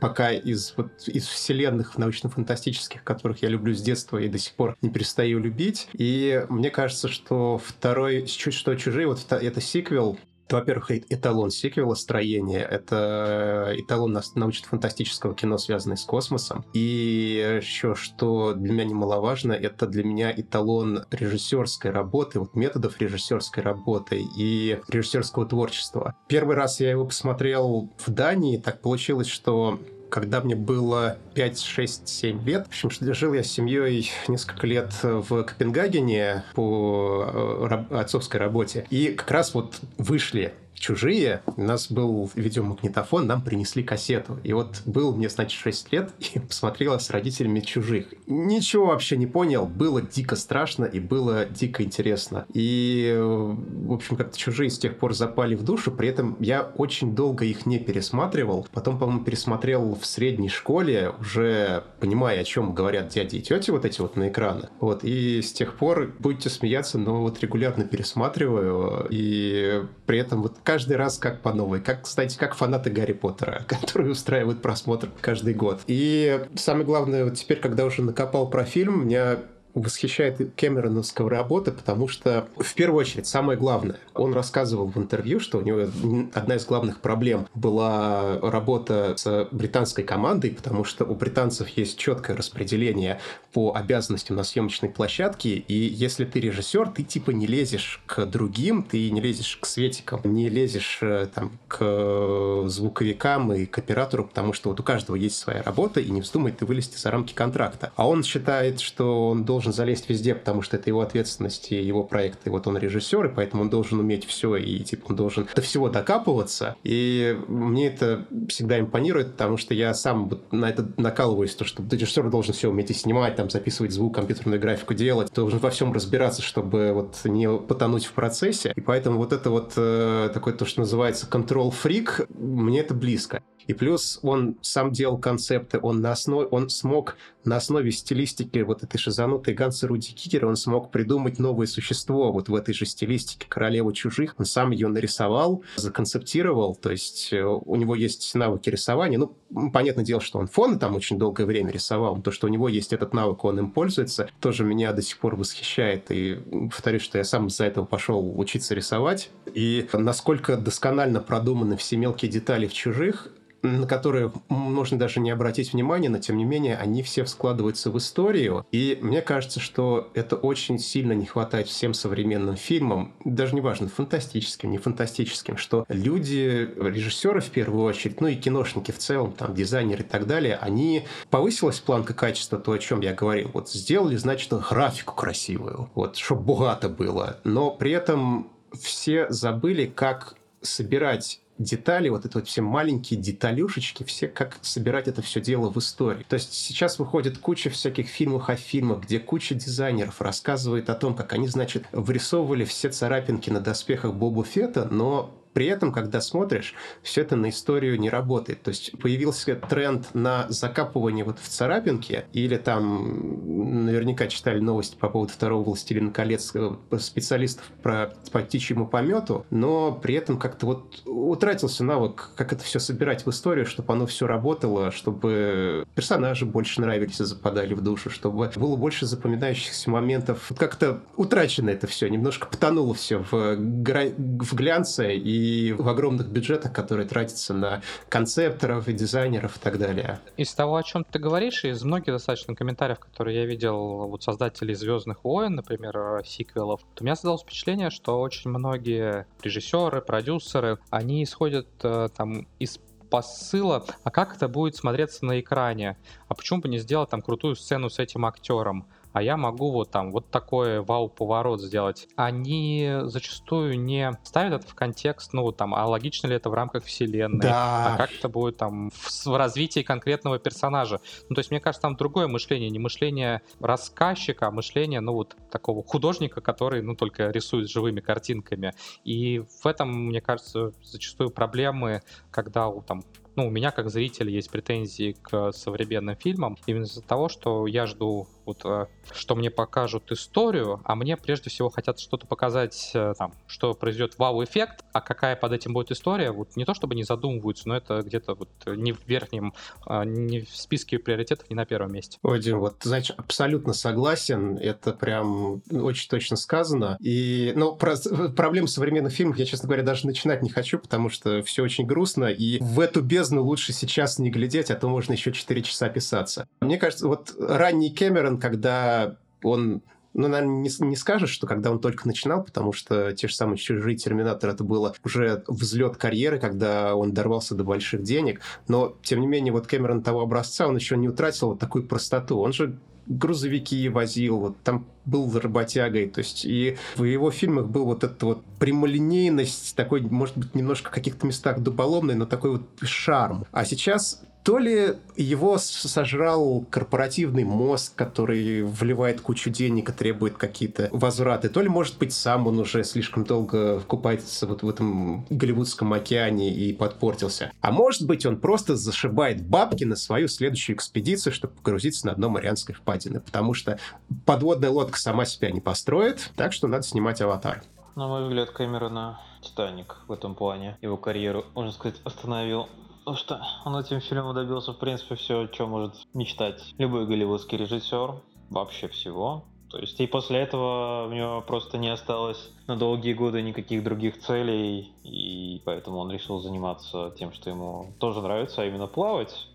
[0.00, 4.76] пока из, вот, из вселенных научно-фантастических, которых я люблю с детства и до сих пор
[4.82, 5.88] не перестаю любить.
[5.92, 10.18] И мне кажется, что второй, что «Чужие», вот это сиквел,
[10.50, 16.64] во-первых, эталон сиквела строения, это эталон научно-фантастического кино, связанный с космосом.
[16.72, 23.62] И еще, что для меня немаловажно, это для меня эталон режиссерской работы, вот методов режиссерской
[23.62, 26.14] работы и режиссерского творчества.
[26.28, 29.78] Первый раз я его посмотрел в Дании, так получилось, что
[30.10, 32.66] когда мне было 5, 6, 7 лет.
[32.66, 38.86] В общем, жил я с семьей несколько лет в Копенгагене по э, отцовской работе.
[38.90, 44.38] И как раз вот вышли чужие, у нас был видеомагнитофон, нам принесли кассету.
[44.44, 48.06] И вот был мне, значит, 6 лет, и посмотрела с родителями чужих.
[48.26, 52.46] Ничего вообще не понял, было дико страшно и было дико интересно.
[52.52, 57.14] И, в общем, как-то чужие с тех пор запали в душу, при этом я очень
[57.14, 58.66] долго их не пересматривал.
[58.72, 63.84] Потом, по-моему, пересмотрел в средней школе, уже понимая, о чем говорят дяди и тети вот
[63.84, 64.70] эти вот на экранах.
[64.80, 70.56] Вот, и с тех пор, будете смеяться, но вот регулярно пересматриваю, и при этом вот
[70.68, 71.80] каждый раз как по новой.
[71.80, 75.80] Как, кстати, как фанаты Гарри Поттера, которые устраивают просмотр каждый год.
[75.86, 79.38] И самое главное, вот теперь, когда уже накопал про фильм, меня
[79.74, 85.58] восхищает Кэмероновского работы, потому что, в первую очередь, самое главное, он рассказывал в интервью, что
[85.58, 85.88] у него
[86.34, 92.36] одна из главных проблем была работа с британской командой, потому что у британцев есть четкое
[92.36, 93.20] распределение
[93.52, 98.82] по обязанностям на съемочной площадке, и если ты режиссер, ты типа не лезешь к другим,
[98.82, 104.52] ты не лезешь к светикам, не лезешь э, там к звуковикам и к оператору, потому
[104.52, 107.92] что вот у каждого есть своя работа, и не вздумай ты вылезти за рамки контракта.
[107.96, 111.82] А он считает, что он должен должен залезть везде, потому что это его ответственность и
[111.82, 115.16] его проект, и вот он режиссер, и поэтому он должен уметь все, и типа он
[115.16, 116.76] должен до всего докапываться.
[116.84, 121.82] И мне это всегда импонирует, потому что я сам вот на это накалываюсь, то, что
[121.90, 125.92] режиссер должен все уметь и снимать, там, записывать звук, компьютерную графику делать, должен во всем
[125.92, 128.72] разбираться, чтобы вот не потонуть в процессе.
[128.76, 133.42] И поэтому вот это вот э, такое то, что называется control-фрик, мне это близко.
[133.68, 138.82] И плюс он сам делал концепты, он, на основе, он смог на основе стилистики вот
[138.82, 143.46] этой шизанутой Ганса Руди Кикера, он смог придумать новое существо вот в этой же стилистике
[143.48, 144.34] королеву чужих.
[144.38, 149.18] Он сам ее нарисовал, законцептировал, то есть э, у него есть навыки рисования.
[149.18, 149.36] Ну,
[149.70, 152.94] понятное дело, что он фоны там очень долгое время рисовал, то, что у него есть
[152.94, 156.10] этот навык, он им пользуется, тоже меня до сих пор восхищает.
[156.10, 156.38] И
[156.70, 159.30] повторюсь, что я сам из-за этого пошел учиться рисовать.
[159.52, 163.28] И насколько досконально продуманы все мелкие детали в чужих,
[163.62, 167.98] на которые можно даже не обратить внимания, но тем не менее они все складываются в
[167.98, 168.66] историю.
[168.72, 174.70] И мне кажется, что это очень сильно не хватает всем современным фильмам, даже неважно, фантастическим,
[174.70, 180.02] не фантастическим, что люди, режиссеры в первую очередь, ну и киношники в целом, там, дизайнеры
[180.02, 183.50] и так далее, они повысилась планка качества, то, о чем я говорил.
[183.52, 187.40] Вот сделали, значит, графику красивую, вот, чтобы богато было.
[187.44, 194.28] Но при этом все забыли, как собирать детали, вот это вот все маленькие деталюшечки, все
[194.28, 196.24] как собирать это все дело в истории.
[196.28, 201.14] То есть сейчас выходит куча всяких фильмов о фильмах, где куча дизайнеров рассказывает о том,
[201.14, 206.72] как они, значит, вырисовывали все царапинки на доспехах Боба Фета, но при этом, когда смотришь,
[207.02, 208.62] все это на историю не работает.
[208.62, 215.08] То есть появился тренд на закапывание вот в царапинке, или там наверняка читали новости по
[215.08, 221.02] поводу второго «Властелина колец» э, специалистов про по птичьему помету, но при этом как-то вот
[221.04, 226.80] утратился навык, как это все собирать в историю, чтобы оно все работало, чтобы персонажи больше
[226.82, 230.52] нравились и западали в душу, чтобы было больше запоминающихся моментов.
[230.56, 234.04] Как-то утрачено это все, немножко потонуло все в, гра...
[234.16, 240.20] в глянце и в огромных бюджетах, которые тратятся на концепторов и дизайнеров и так далее.
[240.36, 244.74] Из того, о чем ты говоришь, из многих достаточно комментариев, которые я видел вот создателей
[244.74, 251.24] Звездных войн, например, сиквелов, то у меня создалось впечатление, что очень многие режиссеры, продюсеры, они
[251.24, 252.78] исходят э, там из
[253.08, 255.96] посыла, а как это будет смотреться на экране,
[256.28, 259.90] а почему бы не сделать там крутую сцену с этим актером, а я могу вот
[259.90, 262.08] там вот такой вау-поворот сделать.
[262.16, 266.84] Они зачастую не ставят это в контекст, ну там, а логично ли это в рамках
[266.84, 267.94] вселенной, да.
[267.94, 271.00] а как это будет там в, в развитии конкретного персонажа.
[271.28, 275.36] Ну то есть мне кажется, там другое мышление, не мышление рассказчика, а мышление, ну вот
[275.50, 278.74] такого художника, который, ну только рисует живыми картинками.
[279.04, 283.02] И в этом, мне кажется, зачастую проблемы, когда там
[283.38, 287.86] ну, у меня как зрителя есть претензии к современным фильмам именно из-за того, что я
[287.86, 293.12] жду вот, э, что мне покажут историю, а мне прежде всего хотят что-то показать, э,
[293.18, 297.04] там, что произойдет вау-эффект, а какая под этим будет история, вот не то чтобы не
[297.04, 299.52] задумываются, но это где-то вот не в верхнем,
[299.84, 302.18] а, не в списке приоритетов, не на первом месте.
[302.22, 306.96] Ой, Дим, вот, значит, абсолютно согласен, это прям очень точно сказано.
[307.00, 307.96] И, ну, про
[308.34, 312.24] проблемы современных фильмов я, честно говоря, даже начинать не хочу, потому что все очень грустно,
[312.24, 316.46] и в эту бездну лучше сейчас не глядеть, а то можно еще 4 часа писаться.
[316.60, 319.82] Мне кажется, вот ранний Кэмерон когда он
[320.14, 323.58] ну, наверное, не, не скажешь, что когда он только начинал, потому что те же самые
[323.58, 329.20] «Чужие Терминатор» это было уже взлет карьеры, когда он дорвался до больших денег, но, тем
[329.20, 332.40] не менее, вот Кэмерон того образца, он еще не утратил вот такую простоту.
[332.40, 337.84] Он же грузовики возил, вот там был работягой, то есть и в его фильмах был
[337.84, 342.62] вот эта вот прямолинейность, такой, может быть, немножко в каких-то местах дуболомный, но такой вот
[342.82, 343.46] шарм.
[343.52, 350.88] А сейчас то ли его сожрал корпоративный мозг, который вливает кучу денег и требует какие-то
[350.90, 355.92] возвраты, то ли, может быть, сам он уже слишком долго купается вот в этом голливудском
[355.92, 357.52] океане и подпортился.
[357.60, 362.30] А может быть, он просто зашибает бабки на свою следующую экспедицию, чтобы погрузиться на дно
[362.30, 363.78] Марианской впадины, потому что
[364.24, 367.62] подводная лодка сама себя не построит, так что надо снимать «Аватар».
[367.94, 372.68] На мой взгляд, Кэмерона Титаник в этом плане его карьеру, можно сказать, остановил
[373.08, 378.16] Потому что он этим фильмом добился, в принципе, все, что может мечтать любой голливудский режиссер,
[378.50, 379.44] вообще всего.
[379.70, 384.20] То есть и после этого у него просто не осталось на долгие годы никаких других
[384.20, 389.48] целей, и поэтому он решил заниматься тем, что ему тоже нравится, а именно плавать,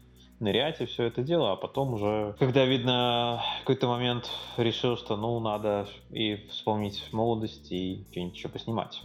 [0.44, 5.40] нырять и все это дело, а потом уже, когда, видно, какой-то момент решил, что ну
[5.40, 9.02] надо и вспомнить молодость и что-нибудь еще поснимать.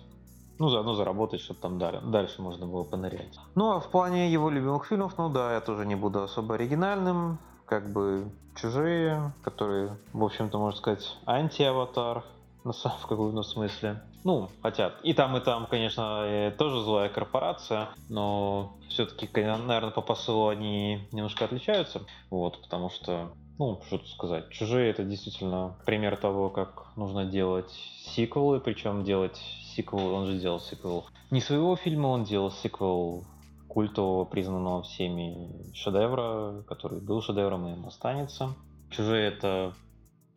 [0.59, 3.39] Ну, заодно заработать, чтобы там дальше можно было понырять.
[3.55, 7.39] Ну, а в плане его любимых фильмов, ну да, я тоже не буду особо оригинальным.
[7.65, 12.25] Как бы «Чужие», которые, в общем-то, можно сказать, анти-аватар
[12.69, 14.03] на в каком-то смысле.
[14.25, 20.49] Ну, хотя и там, и там, конечно, тоже злая корпорация, но все-таки, наверное, по посылу
[20.49, 22.03] они немножко отличаются.
[22.31, 24.51] Вот, потому что ну, что тут сказать.
[24.51, 27.71] Чужие это действительно пример того, как нужно делать
[28.05, 29.37] сиквелы, причем делать
[29.75, 33.25] сиквел, он же делал сиквел не своего фильма, он делал сиквел
[33.69, 38.55] культового, признанного всеми шедевра, который был шедевром и им останется.
[38.91, 39.75] Чужие это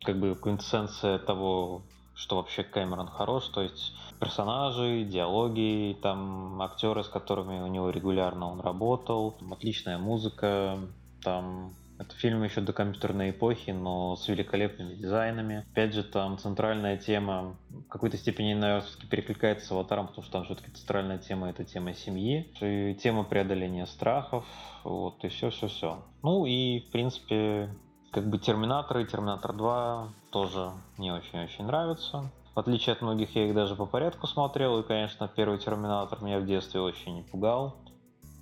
[0.04, 1.82] как бы квинтэссенция того,
[2.14, 8.50] что вообще Кэмерон хорош, то есть персонажи, диалоги, там актеры, с которыми у него регулярно
[8.50, 10.78] он работал, отличная музыка,
[11.22, 15.64] там это фильм еще до компьютерной эпохи, но с великолепными дизайнами.
[15.70, 20.44] Опять же, там центральная тема в какой-то степени, наверное, перекликается с аватаром, потому что там
[20.44, 24.44] все-таки центральная тема это тема семьи, и тема преодоления страхов,
[24.82, 26.02] вот, и все-все-все.
[26.22, 27.72] Ну и, в принципе,
[28.10, 32.30] как бы Терминатор и Терминатор 2 тоже не очень-очень нравятся.
[32.54, 36.40] В отличие от многих, я их даже по порядку смотрел, и, конечно, первый Терминатор меня
[36.40, 37.76] в детстве очень не пугал.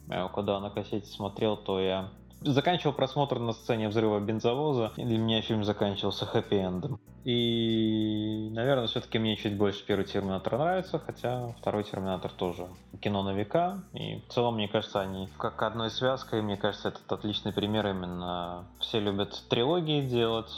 [0.08, 2.08] Я когда на кассете смотрел, то я
[2.40, 6.98] заканчивал просмотр на сцене взрыва бензовоза, и для меня фильм заканчивался хэппи-эндом.
[7.24, 12.66] И, наверное, все-таки мне чуть больше первый Терминатор нравится, хотя второй Терминатор тоже
[13.00, 13.82] кино на века.
[13.92, 18.64] И в целом, мне кажется, они как одной связкой, мне кажется, это отличный пример именно.
[18.80, 20.50] Все любят трилогии делать,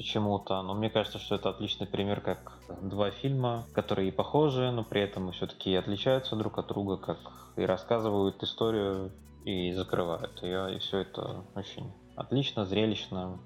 [0.00, 0.62] почему-то.
[0.62, 5.30] Но мне кажется, что это отличный пример, как два фильма, которые похожи, но при этом
[5.32, 7.18] все-таки отличаются друг от друга, как
[7.56, 9.12] и рассказывают историю
[9.44, 10.74] и закрывают ее.
[10.74, 13.40] И все это очень отлично, зрелищно.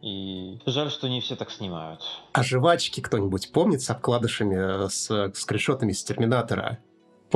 [0.00, 2.02] И жаль, что не все так снимают.
[2.32, 6.78] А жвачки кто-нибудь помнит с обкладышами, с скриншотами с Терминатора?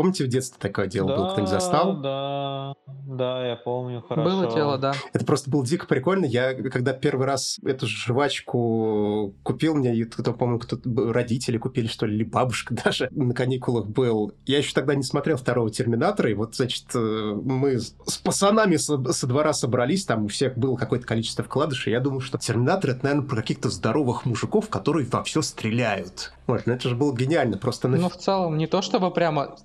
[0.01, 1.27] Помните, в детстве такое дело да, было?
[1.27, 2.01] Кто-нибудь застал?
[2.01, 4.31] Да, да, я помню, хорошо.
[4.31, 4.95] Было дело, да.
[5.13, 6.25] Это просто было дико прикольно.
[6.25, 10.79] Я, когда первый раз эту жвачку купил, мне, кто, помню, кто
[11.13, 14.33] родители купили, что ли, или бабушка даже на каникулах был.
[14.47, 17.93] Я еще тогда не смотрел второго Терминатора, и вот, значит, э, мы с
[18.25, 21.93] пацанами со, со двора собрались, там у всех было какое-то количество вкладышей.
[21.93, 26.33] Я думаю, что Терминатор— это, наверное, про каких-то здоровых мужиков, которые во все стреляют.
[26.47, 27.87] Вот, ну это же было гениально, просто...
[27.89, 29.59] Ну, в целом, не то чтобы прямо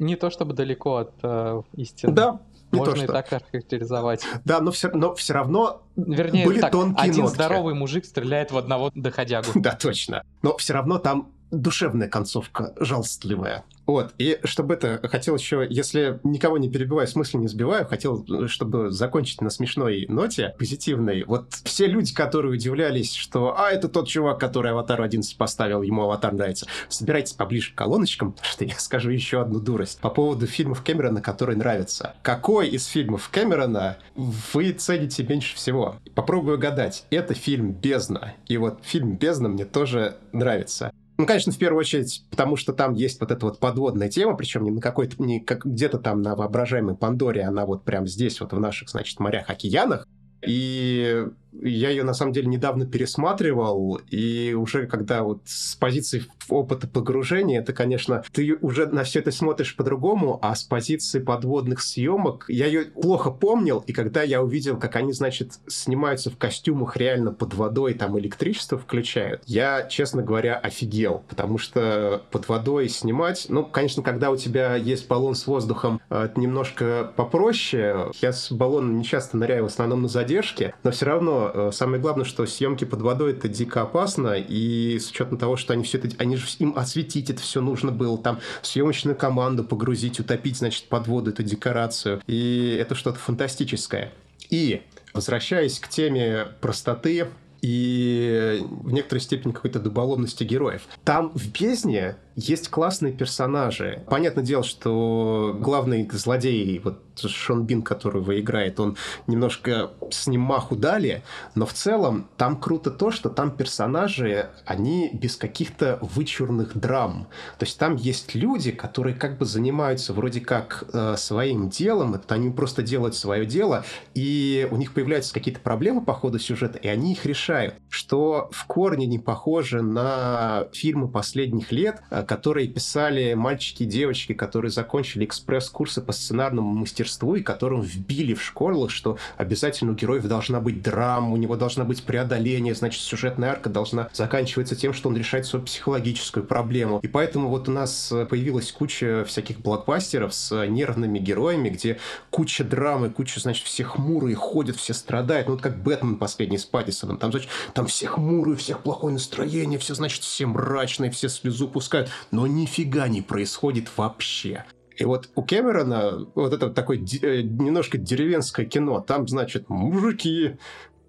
[0.00, 2.12] не то чтобы далеко от э, истины.
[2.12, 2.40] Да,
[2.72, 3.04] не Можно то, что...
[3.04, 4.24] и так охарактеризовать.
[4.44, 7.34] Да, но все, но все равно Вернее, были так, тонкие один нотки.
[7.34, 9.52] здоровый мужик стреляет в одного доходягу.
[9.60, 10.22] Да, точно.
[10.42, 13.64] Но все равно там душевная концовка, жалостливая.
[13.90, 18.24] Вот, и чтобы это, хотел еще, если никого не перебиваю, в смысле не сбиваю, хотел,
[18.46, 21.24] чтобы закончить на смешной ноте, позитивной.
[21.24, 26.04] Вот все люди, которые удивлялись, что, а, это тот чувак, который Аватар 11 поставил, ему
[26.04, 30.84] Аватар нравится, собирайтесь поближе к колоночкам, что я скажу еще одну дурость по поводу фильмов
[30.84, 32.14] Кэмерона, которые нравятся.
[32.22, 35.96] Какой из фильмов Кэмерона вы цените меньше всего?
[36.14, 37.06] Попробую гадать.
[37.10, 38.34] Это фильм «Бездна».
[38.46, 40.92] И вот фильм «Бездна» мне тоже нравится.
[41.20, 44.64] Ну, конечно, в первую очередь, потому что там есть вот эта вот подводная тема, причем
[44.64, 48.54] не на какой-то, не как где-то там на воображаемой Пандоре, она вот прям здесь, вот
[48.54, 50.06] в наших, значит, морях, океанах.
[50.46, 56.86] И я ее на самом деле недавно пересматривал, и уже когда вот с позиции опыта
[56.88, 62.46] погружения, это, конечно, ты уже на все это смотришь по-другому, а с позиции подводных съемок
[62.48, 67.32] я ее плохо помнил, и когда я увидел, как они, значит, снимаются в костюмах реально
[67.32, 73.64] под водой, там электричество включают, я, честно говоря, офигел, потому что под водой снимать, ну,
[73.64, 78.10] конечно, когда у тебя есть баллон с воздухом, это немножко попроще.
[78.20, 82.00] Я с баллоном не часто ныряю, в основном на задержке, но все равно Э, самое
[82.00, 85.98] главное, что съемки под водой это дико опасно, и с учетом того, что они все
[85.98, 90.88] это, они же им осветить это все нужно было, там съемочную команду погрузить, утопить, значит,
[90.88, 94.12] под воду эту декорацию, и это что-то фантастическое.
[94.50, 94.82] И
[95.14, 97.28] возвращаясь к теме простоты,
[97.62, 100.82] и в некоторой степени какой-то дуболомности героев.
[101.04, 104.04] Там в «Бездне» есть классные персонажи.
[104.08, 110.76] Понятное дело, что главный злодей, вот Шон Бин, которого играет, он немножко с ним маху
[110.76, 111.22] дали,
[111.54, 117.26] но в целом там круто то, что там персонажи, они без каких-то вычурных драм.
[117.58, 122.34] То есть там есть люди, которые как бы занимаются вроде как э, своим делом, это
[122.34, 126.88] они просто делают свое дело, и у них появляются какие-то проблемы по ходу сюжета, и
[126.88, 127.74] они их решают.
[127.88, 134.32] Что в корне не похоже на фильмы последних лет, э, которые писали мальчики и девочки,
[134.32, 140.26] которые закончили экспресс-курсы по сценарному мастерству и которым вбили в школу, что обязательно у героев
[140.26, 145.08] должна быть драма, у него должна быть преодоление, значит, сюжетная арка должна заканчиваться тем, что
[145.08, 147.00] он решает свою психологическую проблему.
[147.02, 151.98] И поэтому вот у нас появилась куча всяких блокбастеров с нервными героями, где
[152.30, 155.48] куча драмы, куча, значит, все хмурые ходят, все страдают.
[155.48, 157.16] Ну, вот как Бэтмен последний с Паттисоном.
[157.18, 161.68] Там, значит, там все хмурые, у всех плохое настроение, все, значит, все мрачные, все слезу
[161.68, 164.64] пускают но нифига не происходит вообще.
[164.96, 169.00] И вот у Кэмерона вот это такое э, немножко деревенское кино.
[169.00, 170.58] Там, значит, мужики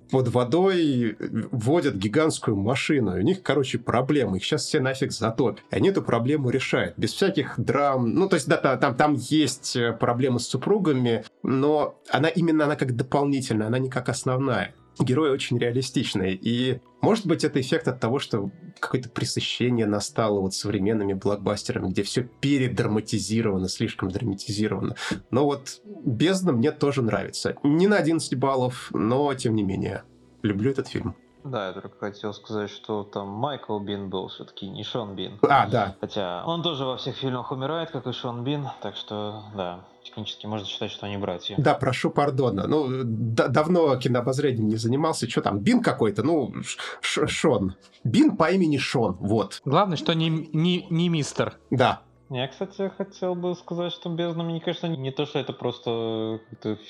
[0.09, 1.17] под водой
[1.51, 3.17] водят гигантскую машину.
[3.17, 4.37] И у них, короче, проблемы.
[4.37, 5.63] Их сейчас все нафиг затопят.
[5.71, 6.97] И они эту проблему решают.
[6.97, 8.07] Без всяких драм.
[8.13, 12.77] Ну, то есть, да, там, там есть э, проблемы с супругами, но она именно она
[12.77, 14.73] как дополнительная, она не как основная
[15.03, 16.33] герои очень реалистичные.
[16.33, 22.03] И может быть это эффект от того, что какое-то пресыщение настало вот современными блокбастерами, где
[22.03, 24.95] все передраматизировано, слишком драматизировано.
[25.29, 27.55] Но вот «Бездна» мне тоже нравится.
[27.63, 30.03] Не на 11 баллов, но тем не менее.
[30.43, 31.15] Люблю этот фильм.
[31.43, 35.39] Да, я только хотел сказать, что там Майкл Бин был все-таки, не Шон Бин.
[35.41, 35.95] А, да.
[35.99, 40.45] Хотя он тоже во всех фильмах умирает, как и Шон Бин, так что, да, технически
[40.45, 41.55] можно считать, что они братья.
[41.57, 42.67] Да, прошу пардона.
[42.67, 45.29] Ну, да, давно кинообозрением не занимался.
[45.29, 46.23] Что там, Бин какой-то?
[46.23, 46.53] Ну,
[47.01, 47.75] Ш Шон.
[48.03, 49.61] Бин по имени Шон, вот.
[49.65, 51.57] Главное, что не, не, не мистер.
[51.69, 52.01] Да.
[52.29, 56.39] Я, кстати, хотел бы сказать, что «Бездна», мне кажется, не то, что это просто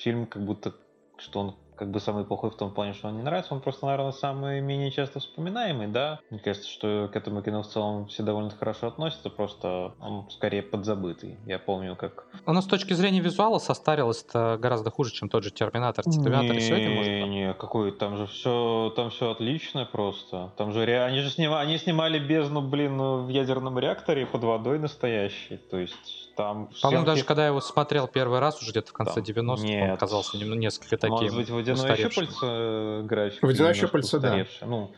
[0.03, 0.75] фильм, как будто,
[1.17, 3.87] что он как бы самый плохой в том плане, что он не нравится, он просто,
[3.87, 6.19] наверное, самый менее часто вспоминаемый, да.
[6.29, 10.61] Мне кажется, что к этому кино в целом все довольно хорошо относятся, просто он скорее
[10.61, 11.39] подзабытый.
[11.47, 12.27] Я помню, как...
[12.45, 16.05] Оно с точки зрения визуала состарилось гораздо хуже, чем тот же Терминатор.
[16.05, 17.27] Терминатор не, сегодня может...
[17.29, 20.51] Не, какой, там же все, там все отлично просто.
[20.57, 21.01] Там же ре...
[21.01, 26.31] они же снимали, они снимали бездну, блин, в ядерном реакторе под водой настоящий, то есть
[26.35, 26.69] там...
[26.81, 30.37] По-моему, даже когда я его смотрел первый раз, уже где-то в конце 90-х, он казался
[30.37, 33.43] несколько таким Может быть, водяное щупальце э, график.
[33.43, 34.45] Водяное щупальце, да.
[34.61, 34.91] Ну,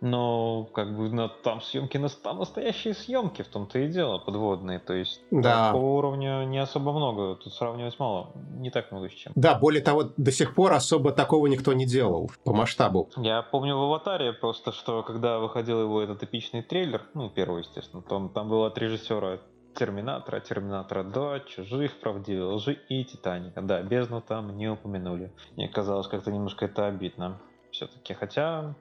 [0.00, 4.78] но как бы на, там съемки там настоящие съемки, в том-то и дело, подводные.
[4.78, 5.68] То есть да.
[5.68, 7.36] такого уровня не особо много.
[7.36, 8.32] Тут сравнивать мало.
[8.54, 9.32] Не так много с чем.
[9.34, 13.08] Да, более того, до сих пор особо такого никто не делал по масштабу.
[13.16, 18.02] Я помню в аватаре просто, что когда выходил его этот эпичный трейлер, ну, первый, естественно,
[18.02, 19.38] то там был от режиссера
[19.76, 23.62] Терминатора, Терминатора 2, Чужих, Правдивой лжи и Титаника.
[23.62, 25.32] Да, бездну там не упомянули.
[25.56, 27.38] Мне казалось как-то немножко это обидно.
[27.70, 28.74] Все-таки, хотя,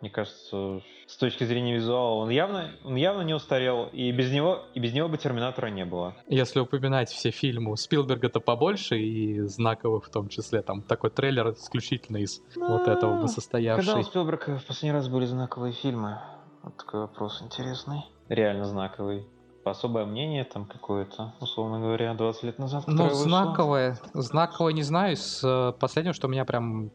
[0.00, 4.64] мне кажется, с точки зрения визуала он явно, он явно не устарел, и без него,
[4.74, 6.16] и без него бы Терминатора не было.
[6.26, 12.16] Если упоминать все фильмы Спилберга-то побольше, и знаковых в том числе, там такой трейлер исключительно
[12.16, 13.86] из ну, вот этого бы состоявший.
[13.86, 16.18] Когда у Спилберга в последний раз были знаковые фильмы?
[16.62, 18.04] Вот такой вопрос интересный.
[18.28, 19.28] Реально знаковый
[19.70, 22.84] особое мнение там какое-то, условно говоря, 20 лет назад.
[22.86, 25.16] Ну, знаковое, знаковое не знаю.
[25.16, 26.90] С э, последнего, что меня прям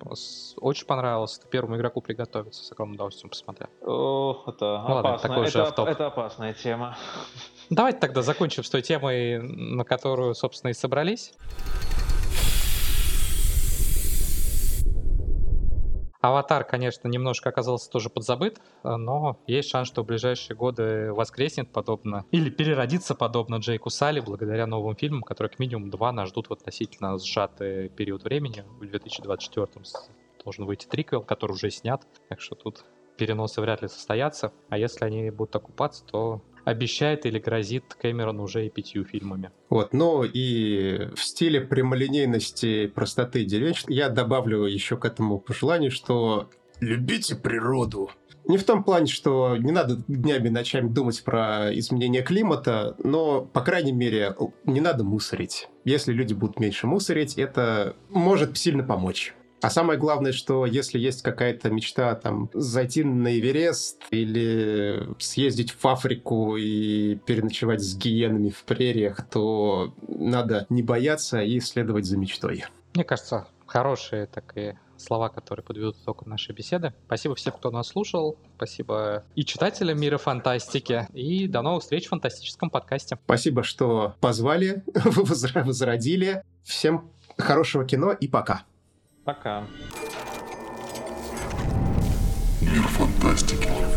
[0.57, 3.69] очень понравилось, это первому игроку приготовиться, с огромным удовольствием посмотрел.
[3.81, 5.29] О, это ну, опасно.
[5.29, 6.97] Ладно, это, это, это опасная тема.
[7.69, 11.33] Давайте тогда закончим с той темой, на которую, собственно, и собрались.
[16.21, 21.71] Аватар, конечно, немножко оказался тоже подзабыт, э, но есть шанс, что в ближайшие годы воскреснет
[21.71, 26.49] подобно или переродится подобно Джейку Салли благодаря новым фильмам, которые как минимум два нас ждут
[26.49, 28.65] в относительно сжатый период времени.
[28.79, 29.67] В 2024
[30.43, 32.83] должен выйти триквел, который уже снят, так что тут
[33.17, 34.51] переносы вряд ли состоятся.
[34.69, 39.51] А если они будут окупаться, то обещает или грозит Кэмерон уже и пятью фильмами.
[39.69, 46.49] Вот, ну и в стиле прямолинейности, простоты деревенщины я добавлю еще к этому пожеланию, что
[46.79, 48.09] любите природу.
[48.45, 53.41] Не в том плане, что не надо днями и ночами думать про изменение климата, но,
[53.41, 54.35] по крайней мере,
[54.65, 55.67] не надо мусорить.
[55.85, 59.35] Если люди будут меньше мусорить, это может сильно помочь.
[59.61, 65.85] А самое главное, что если есть какая-то мечта там зайти на Эверест или съездить в
[65.85, 72.65] Африку и переночевать с гиенами в прериях, то надо не бояться и следовать за мечтой.
[72.93, 76.93] Мне кажется, хорошие такие слова, которые подведут итог нашей беседы.
[77.05, 78.37] Спасибо всем, кто нас слушал.
[78.55, 81.07] Спасибо и читателям мира фантастики.
[81.13, 83.17] И до новых встреч в фантастическом подкасте.
[83.25, 86.43] Спасибо, что позвали, возродили.
[86.63, 88.63] Всем хорошего кино и пока.
[89.23, 89.63] Пока.
[92.61, 93.88] Мир фантастики.